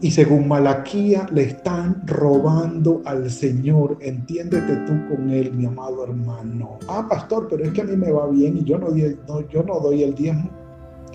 Y 0.00 0.12
según 0.12 0.46
Malaquía 0.46 1.26
le 1.32 1.42
están 1.42 2.06
robando 2.06 3.02
al 3.04 3.28
Señor. 3.28 3.96
Entiéndete 4.00 4.76
tú 4.86 4.92
con 5.08 5.30
él, 5.30 5.52
mi 5.54 5.66
amado 5.66 6.04
hermano. 6.04 6.78
Ah, 6.86 7.04
pastor, 7.08 7.48
pero 7.50 7.64
es 7.64 7.72
que 7.72 7.80
a 7.80 7.84
mí 7.84 7.96
me 7.96 8.12
va 8.12 8.28
bien 8.28 8.58
y 8.58 8.64
yo 8.64 8.78
no, 8.78 8.94
yo 8.94 9.62
no 9.64 9.80
doy 9.80 10.04
el 10.04 10.14
diezmo. 10.14 10.50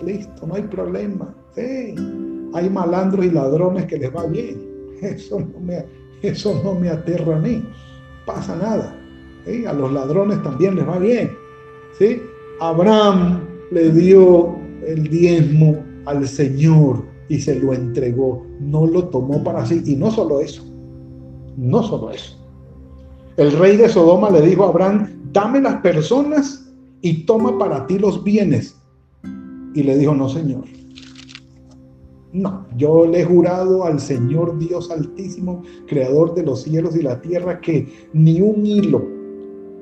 Listo, 0.04 0.45
no 0.45 0.56
hay 0.56 0.63
problema. 0.63 1.34
Sí, 1.56 1.95
hay 2.53 2.69
malandros 2.69 3.25
y 3.25 3.31
ladrones 3.31 3.85
que 3.85 3.97
les 3.97 4.15
va 4.15 4.25
bien. 4.25 4.61
Eso 5.01 5.39
no 5.39 5.59
me, 5.59 5.85
eso 6.21 6.61
no 6.63 6.75
me 6.75 6.89
aterra 6.89 7.35
a 7.35 7.39
mí. 7.39 7.63
Pasa 8.25 8.55
nada. 8.55 8.99
A 9.67 9.73
los 9.73 9.91
ladrones 9.91 10.41
también 10.43 10.75
les 10.75 10.87
va 10.87 10.97
bien. 10.99 11.31
¿sí? 11.97 12.21
Abraham 12.61 13.41
le 13.71 13.91
dio 13.91 14.55
el 14.87 15.09
diezmo 15.09 15.83
al 16.05 16.27
Señor 16.27 17.03
y 17.27 17.39
se 17.39 17.59
lo 17.59 17.73
entregó. 17.73 18.45
No 18.61 18.85
lo 18.85 19.09
tomó 19.09 19.43
para 19.43 19.65
sí. 19.65 19.81
Y 19.85 19.95
no 19.95 20.11
solo 20.11 20.39
eso. 20.39 20.63
No 21.57 21.83
solo 21.83 22.11
eso. 22.11 22.37
El 23.35 23.51
rey 23.53 23.77
de 23.77 23.89
Sodoma 23.89 24.29
le 24.29 24.41
dijo 24.41 24.63
a 24.63 24.69
Abraham, 24.69 25.09
dame 25.33 25.59
las 25.59 25.81
personas 25.81 26.71
y 27.01 27.25
toma 27.25 27.57
para 27.57 27.85
ti 27.87 27.99
los 27.99 28.23
bienes. 28.23 28.77
Y 29.73 29.83
le 29.83 29.97
dijo, 29.97 30.13
no, 30.13 30.29
Señor. 30.29 30.63
No, 32.34 32.65
yo 32.76 33.06
le 33.06 33.22
he 33.22 33.26
jurado 33.26 33.84
al 33.86 34.00
Señor 34.00 34.58
Dios 34.58 34.89
Altísimo, 34.89 35.62
Creador 35.88 36.34
de 36.34 36.41
los 36.41 36.63
cielos 36.63 36.96
y 36.96 37.04
la 37.04 37.22
tierra, 37.22 37.62
que 37.62 37.88
ni 38.12 38.41
un 38.41 38.65
hilo, 38.65 39.06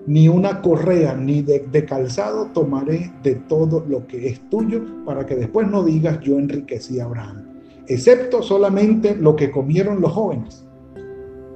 ni 0.06 0.28
una 0.28 0.62
correa, 0.62 1.16
ni 1.16 1.42
de, 1.42 1.86
calzado 1.86 2.48
tomaré 2.48 3.14
de 3.24 3.36
todo 3.36 3.86
lo 3.88 4.06
que 4.06 4.28
es 4.28 4.50
tuyo, 4.50 4.82
para 5.06 5.26
que 5.26 5.38
después 5.38 5.70
no 5.70 5.82
digas 5.82 6.20
yo 6.20 6.38
enriquecí 6.38 7.00
a 7.00 7.06
Abraham, 7.06 7.46
excepto 7.88 8.44
solamente 8.44 9.16
lo 9.16 9.34
que 9.38 9.50
comieron 9.50 10.02
los 10.02 10.12
jóvenes. 10.12 10.66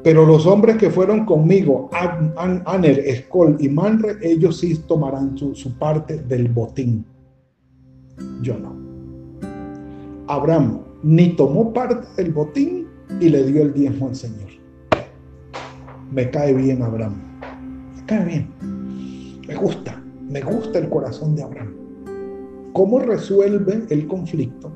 Pero 0.02 0.26
los 0.26 0.46
hombres 0.46 0.78
que 0.78 0.92
fueron 0.92 1.26
conmigo, 1.26 1.90
Aner, 2.66 3.00
Escol 3.00 3.58
y 3.60 3.68
Manre, 3.68 4.16
ellos 4.22 4.60
sí 4.60 4.78
tomarán 4.88 5.36
su 5.38 5.78
parte 5.78 6.20
del 6.20 6.48
botín. 6.48 7.04
Yo 8.42 8.58
no. 8.58 8.76
Abraham 10.28 10.85
ni 11.06 11.36
tomó 11.36 11.72
parte 11.72 12.08
del 12.18 12.34
botín 12.34 12.88
y 13.22 13.30
le 13.30 13.44
dio 13.44 13.62
el 13.62 13.74
diezmo 13.74 14.08
al 14.08 14.16
Señor. 14.16 14.50
Me 16.12 16.32
cae 16.32 16.52
bien 16.52 16.82
Abraham. 16.82 17.22
Me 17.96 18.06
cae 18.08 18.26
bien. 18.26 18.48
Me 19.48 19.54
gusta. 19.54 20.02
Me 20.28 20.42
gusta 20.42 20.80
el 20.80 20.90
corazón 20.90 21.36
de 21.36 21.44
Abraham. 21.44 21.76
¿Cómo 22.74 22.98
resuelve 22.98 23.86
el 23.88 24.08
conflicto? 24.08 24.72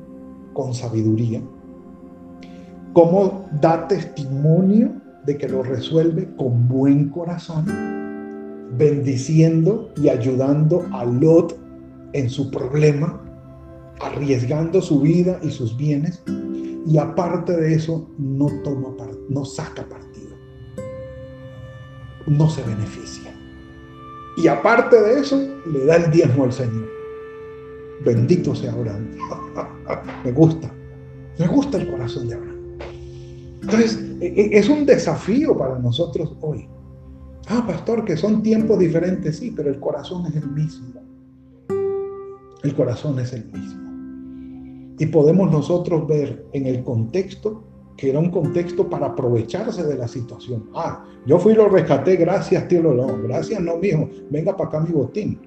Con 0.52 0.72
sabiduría. 0.72 1.42
¿Cómo 2.92 3.46
da 3.60 3.88
testimonio 3.88 4.92
de 5.26 5.36
que 5.36 5.48
lo 5.48 5.64
resuelve 5.64 6.32
con 6.36 6.68
buen 6.68 7.08
corazón? 7.08 7.66
Bendiciendo 8.78 9.90
y 10.00 10.08
ayudando 10.08 10.86
a 10.92 11.04
Lot 11.04 11.58
en 12.12 12.30
su 12.30 12.52
problema 12.52 13.20
arriesgando 14.00 14.80
su 14.80 15.00
vida 15.00 15.38
y 15.42 15.50
sus 15.50 15.76
bienes, 15.76 16.22
y 16.86 16.98
aparte 16.98 17.56
de 17.56 17.74
eso 17.74 18.08
no 18.18 18.46
toma 18.62 18.88
no 19.28 19.44
saca 19.44 19.86
partido, 19.88 20.36
no 22.26 22.48
se 22.50 22.62
beneficia. 22.62 23.32
Y 24.36 24.48
aparte 24.48 25.00
de 25.00 25.20
eso, 25.20 25.38
le 25.70 25.84
da 25.84 25.96
el 25.96 26.10
diezmo 26.10 26.44
al 26.44 26.52
Señor. 26.52 26.88
Bendito 28.04 28.54
sea 28.54 28.72
Abraham. 28.72 29.10
me 30.24 30.32
gusta, 30.32 30.72
me 31.38 31.46
gusta 31.46 31.78
el 31.78 31.90
corazón 31.90 32.28
de 32.28 32.34
Abraham. 32.34 32.78
Entonces, 33.62 34.02
e, 34.20 34.26
e, 34.26 34.58
es 34.58 34.68
un 34.68 34.86
desafío 34.86 35.56
para 35.56 35.78
nosotros 35.78 36.34
hoy. 36.40 36.68
Ah, 37.48 37.64
pastor, 37.66 38.04
que 38.04 38.16
son 38.16 38.42
tiempos 38.42 38.78
diferentes, 38.78 39.38
sí, 39.38 39.52
pero 39.54 39.70
el 39.70 39.80
corazón 39.80 40.26
es 40.26 40.36
el 40.36 40.48
mismo. 40.50 41.00
El 42.62 42.74
corazón 42.74 43.18
es 43.18 43.32
el 43.32 43.44
mismo. 43.46 43.89
Y 45.00 45.06
podemos 45.06 45.50
nosotros 45.50 46.06
ver 46.06 46.44
en 46.52 46.66
el 46.66 46.84
contexto 46.84 47.64
que 47.96 48.10
era 48.10 48.18
un 48.18 48.30
contexto 48.30 48.88
para 48.88 49.06
aprovecharse 49.06 49.82
de 49.82 49.96
la 49.96 50.06
situación. 50.06 50.70
Ah, 50.74 51.04
yo 51.26 51.38
fui 51.38 51.52
y 51.52 51.56
lo 51.56 51.68
rescaté, 51.68 52.16
gracias, 52.16 52.68
tío 52.68 52.82
No, 52.82 53.18
gracias, 53.22 53.60
no, 53.62 53.76
mijo, 53.78 54.08
venga 54.30 54.56
para 54.56 54.68
acá 54.68 54.80
mi 54.80 54.90
botín. 54.90 55.38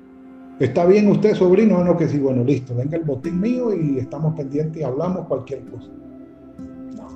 ¿Está 0.59 0.85
bien 0.85 1.07
usted, 1.07 1.35
sobrino? 1.35 1.77
Ah, 1.77 1.83
no, 1.83 1.95
que 1.95 2.07
sí, 2.07 2.19
bueno, 2.19 2.43
listo, 2.43 2.75
venga 2.75 2.97
el 2.97 3.03
botín 3.03 3.39
mío 3.39 3.73
y 3.75 3.99
estamos 3.99 4.35
pendientes 4.35 4.81
y 4.81 4.83
hablamos 4.83 5.27
cualquier 5.27 5.63
cosa. 5.65 5.89
No, 6.95 7.09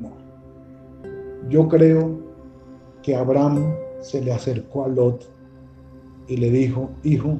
no. 0.00 0.12
Yo 1.50 1.68
creo 1.68 2.18
que 3.02 3.14
Abraham 3.16 3.74
se 4.00 4.22
le 4.22 4.32
acercó 4.32 4.84
a 4.84 4.88
Lot 4.88 5.28
y 6.26 6.38
le 6.38 6.50
dijo, 6.50 6.90
hijo, 7.02 7.38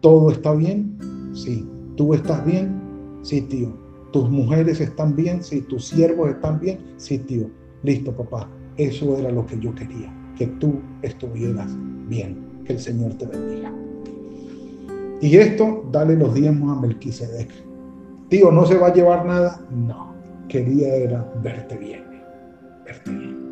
¿todo 0.00 0.30
está 0.30 0.54
bien? 0.54 0.96
Sí. 1.34 1.68
¿Tú 1.96 2.14
estás 2.14 2.44
bien? 2.44 2.80
Sí, 3.22 3.42
tío. 3.42 3.72
¿Tus 4.12 4.28
mujeres 4.28 4.80
están 4.80 5.14
bien? 5.14 5.42
Sí. 5.42 5.60
¿Tus 5.62 5.86
siervos 5.86 6.30
están 6.30 6.60
bien? 6.60 6.78
Sí, 6.96 7.18
tío. 7.18 7.48
Listo, 7.82 8.12
papá. 8.12 8.48
Eso 8.76 9.16
era 9.16 9.30
lo 9.30 9.46
que 9.46 9.58
yo 9.58 9.74
quería. 9.74 10.12
Que 10.36 10.46
tú 10.46 10.80
estuvieras 11.02 11.70
bien. 12.08 12.62
Que 12.64 12.74
el 12.74 12.80
Señor 12.80 13.14
te 13.14 13.26
bendiga. 13.26 13.72
Y 15.20 15.36
esto, 15.36 15.88
dale 15.92 16.16
los 16.16 16.34
diezmos 16.34 16.76
a 16.76 16.80
Melquisedec. 16.80 17.50
Tío, 18.28 18.50
¿no 18.50 18.66
se 18.66 18.76
va 18.76 18.88
a 18.88 18.92
llevar 18.92 19.24
nada? 19.24 19.60
No. 19.70 20.14
Quería 20.48 20.94
era 20.96 21.32
verte 21.42 21.76
bien. 21.76 22.02
Verte 22.84 23.10
bien. 23.10 23.44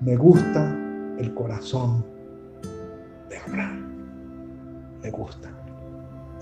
Me 0.00 0.16
gusta 0.16 0.76
el 1.18 1.34
corazón 1.34 2.04
de 3.28 3.36
Abraham. 3.36 3.84
Me 5.02 5.10
gusta 5.10 5.63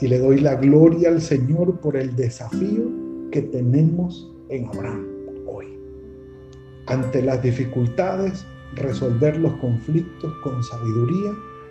y 0.02 0.08
le 0.08 0.18
doy 0.18 0.40
la 0.40 0.56
gloria 0.56 1.10
al 1.10 1.22
Señor 1.22 1.78
por 1.78 1.96
el 1.96 2.16
desafío 2.16 2.90
que 3.30 3.40
tenemos 3.40 4.34
en 4.48 4.66
Abraham 4.66 5.06
hoy. 5.46 5.78
Ante 6.86 7.22
las 7.22 7.40
dificultades, 7.40 8.44
resolver 8.74 9.36
los 9.36 9.52
conflictos 9.60 10.32
con 10.42 10.60
sabiduría, 10.64 11.30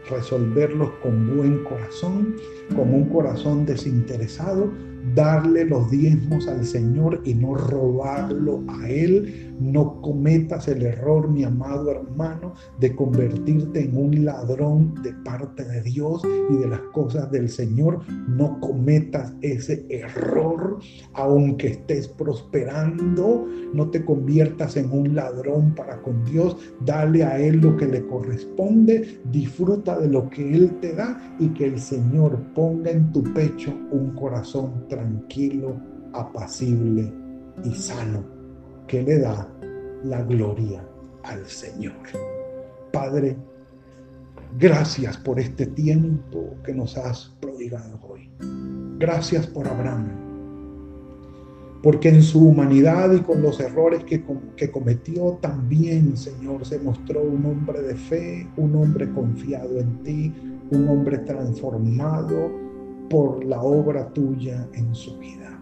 resolverlos 0.10 0.92
con 1.04 1.36
buen 1.36 1.66
corazón, 1.66 2.38
con 2.74 2.94
un 2.94 3.10
corazón 3.10 3.66
desinteresado, 3.66 4.72
darle 5.16 5.66
los 5.66 5.90
diezmos 5.90 6.48
al 6.48 6.66
Señor 6.66 7.22
y 7.26 7.34
no 7.34 7.56
robarlo 7.56 8.64
a 8.68 8.90
Él. 8.90 9.56
No 9.60 10.02
cometas 10.02 10.68
el 10.68 10.82
error, 10.82 11.30
mi 11.30 11.44
amado 11.44 11.92
hermano, 11.92 12.54
de 12.80 12.96
convertirte 12.96 13.84
en 13.84 13.96
un 13.96 14.26
ladrón 14.26 14.96
de 15.04 15.14
parte 15.24 15.64
de 15.64 15.82
Dios 15.84 16.24
y 16.50 16.58
de 16.58 16.68
las 16.68 16.80
cosas 16.94 17.30
del 17.32 17.48
Señor. 17.48 18.00
No 18.28 18.60
cometas 18.60 19.34
ese 19.42 19.86
error, 19.90 20.80
aunque 21.14 21.68
estés 21.68 22.08
prosperando. 22.08 23.48
No 23.74 23.90
te 23.90 24.04
conviertas 24.04 24.78
en 24.78 24.92
un 24.92 25.16
ladrón 25.16 25.76
para 25.76 26.02
con 26.02 26.24
Dios. 26.26 26.58
Dale 26.84 27.24
a 27.24 27.40
Él 27.40 27.58
lo 27.58 27.78
que 27.78 27.86
le 27.86 28.06
corresponde. 28.08 29.20
Disfruta 29.32 30.00
de 30.00 30.08
lo 30.08 30.30
que 30.30 30.56
Él 30.56 30.80
te 30.82 30.96
da 30.96 31.36
y 31.40 31.50
que 31.50 31.66
el 31.66 31.80
Señor 31.80 32.40
ponga 32.56 32.92
en 32.92 33.12
tu 33.12 33.24
pecho 33.34 33.74
un 33.92 34.16
corazón 34.16 34.88
tranquilo, 34.92 35.80
apacible 36.12 37.14
y 37.64 37.74
sano, 37.74 38.26
que 38.88 39.02
le 39.02 39.20
da 39.20 39.48
la 40.04 40.22
gloria 40.24 40.86
al 41.24 41.46
Señor. 41.46 41.94
Padre, 42.92 43.38
gracias 44.60 45.16
por 45.16 45.40
este 45.40 45.66
tiempo 45.68 46.56
que 46.66 46.74
nos 46.74 46.98
has 46.98 47.32
prodigado 47.40 48.02
hoy. 48.06 48.30
Gracias 49.00 49.48
por 49.48 49.66
Abraham, 49.66 50.10
porque 51.82 52.10
en 52.10 52.22
su 52.22 52.50
humanidad 52.50 53.14
y 53.14 53.22
con 53.22 53.42
los 53.42 53.62
errores 53.62 54.04
que, 54.04 54.26
que, 54.58 54.72
cometió 54.72 55.40
también, 55.42 56.18
Señor, 56.18 56.66
se 56.66 56.80
mostró 56.80 57.24
un 57.24 57.46
hombre 57.46 57.82
de 57.82 57.96
fe, 57.96 58.46
un 58.58 58.76
hombre 58.76 59.10
confiado 59.14 59.80
en 59.80 60.04
ti, 60.04 60.34
un 60.70 60.90
hombre 60.90 61.20
transformado 61.20 62.61
por 63.12 63.44
la 63.44 63.62
obra 63.62 64.08
tuya 64.14 64.66
en 64.74 64.96
su 64.96 65.18
vida. 65.18 65.62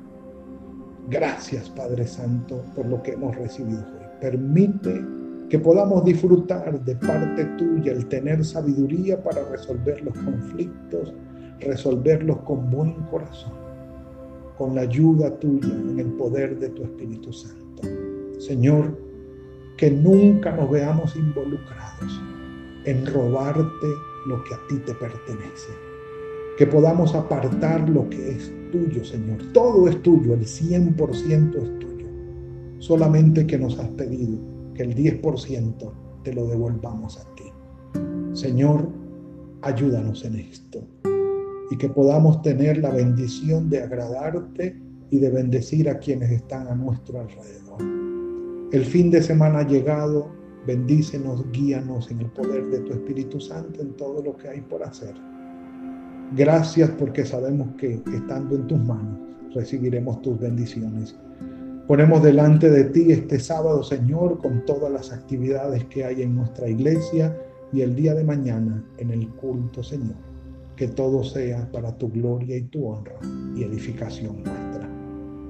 Gracias, 1.10 1.68
Padre 1.72 2.06
Santo, 2.06 2.62
por 2.76 2.86
lo 2.86 3.02
que 3.02 3.14
hemos 3.14 3.36
recibido 3.36 3.80
hoy. 3.80 4.06
Permite 4.22 5.04
que 5.50 5.58
podamos 5.58 6.06
disfrutar 6.06 6.80
de 6.86 6.96
parte 6.96 7.46
tuya 7.58 7.94
el 7.94 8.06
tener 8.08 8.46
sabiduría 8.46 9.24
para 9.24 9.44
resolver 9.50 10.00
los 10.04 10.14
conflictos, 10.20 11.12
resolverlos 11.60 12.38
con 12.42 12.70
buen 12.70 12.94
corazón, 13.10 13.54
con 14.56 14.76
la 14.76 14.82
ayuda 14.82 15.32
tuya, 15.40 15.74
en 15.74 16.00
el 16.00 16.12
poder 16.14 16.60
de 16.60 16.70
tu 16.70 16.84
Espíritu 16.84 17.34
Santo. 17.34 17.82
Señor, 18.38 18.96
que 19.76 19.90
nunca 19.90 20.56
nos 20.56 20.70
veamos 20.70 21.16
involucrados 21.16 22.22
en 22.86 23.08
robarte 23.08 23.88
lo 24.28 24.44
que 24.44 24.54
a 24.54 24.60
ti 24.68 24.78
te 24.86 24.94
pertenece. 24.94 25.89
Que 26.60 26.68
podamos 26.68 27.16
apartar 27.16 27.90
lo 27.90 28.10
que 28.10 28.32
es 28.32 28.52
tuyo, 28.70 29.06
Señor. 29.06 29.38
Todo 29.54 29.88
es 29.88 30.02
tuyo, 30.02 30.34
el 30.34 30.42
100% 30.42 31.56
es 31.56 31.80
tuyo. 31.80 32.06
Solamente 32.80 33.48
que 33.48 33.58
nos 33.58 33.80
has 33.80 33.88
pedido 33.92 34.38
que 34.74 34.84
el 34.84 34.94
10% 34.94 35.94
te 36.26 36.34
lo 36.34 36.48
devolvamos 36.48 37.18
a 37.18 37.24
ti. 37.36 37.46
Señor, 38.34 38.90
ayúdanos 39.62 40.26
en 40.26 40.36
esto 40.36 40.86
y 41.72 41.78
que 41.78 41.88
podamos 41.88 42.42
tener 42.42 42.80
la 42.80 42.90
bendición 42.90 43.70
de 43.70 43.82
agradarte 43.82 44.78
y 45.12 45.18
de 45.18 45.30
bendecir 45.30 45.88
a 45.88 45.98
quienes 45.98 46.30
están 46.30 46.68
a 46.68 46.76
nuestro 46.76 47.22
alrededor. 47.22 47.82
El 48.74 48.84
fin 48.84 49.10
de 49.12 49.24
semana 49.24 49.60
ha 49.60 49.66
llegado, 49.66 50.28
bendícenos, 50.68 51.50
guíanos 51.54 52.12
en 52.12 52.20
el 52.20 52.30
poder 52.32 52.66
de 52.66 52.80
tu 52.80 52.92
Espíritu 52.92 53.40
Santo 53.40 53.82
en 53.82 53.94
todo 53.94 54.22
lo 54.22 54.36
que 54.36 54.50
hay 54.50 54.60
por 54.60 54.84
hacer. 54.84 55.29
Gracias 56.36 56.90
porque 56.92 57.26
sabemos 57.26 57.70
que 57.78 58.02
estando 58.14 58.56
en 58.56 58.68
tus 58.68 58.80
manos 58.80 59.18
recibiremos 59.54 60.22
tus 60.22 60.40
bendiciones. 60.40 61.16
Ponemos 61.88 62.22
delante 62.22 62.70
de 62.70 62.84
ti 62.86 63.12
este 63.12 63.40
sábado, 63.40 63.82
Señor, 63.82 64.38
con 64.40 64.64
todas 64.66 64.92
las 64.92 65.12
actividades 65.12 65.86
que 65.86 66.06
hay 66.06 66.22
en 66.22 66.36
nuestra 66.36 66.70
iglesia 66.70 67.36
y 67.74 67.82
el 67.82 67.96
día 67.96 68.14
de 68.14 68.24
mañana 68.24 68.84
en 68.98 69.10
el 69.10 69.28
culto, 69.30 69.82
Señor. 69.82 70.18
Que 70.76 70.88
todo 70.88 71.24
sea 71.24 71.70
para 71.72 71.98
tu 71.98 72.10
gloria 72.10 72.58
y 72.58 72.62
tu 72.64 72.88
honra 72.88 73.16
y 73.56 73.64
edificación 73.64 74.44
nuestra. 74.44 74.88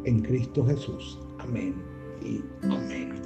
En 0.06 0.22
Cristo 0.22 0.66
Jesús. 0.66 1.20
Amén 1.40 1.76
y 2.24 2.42
amén. 2.64 3.19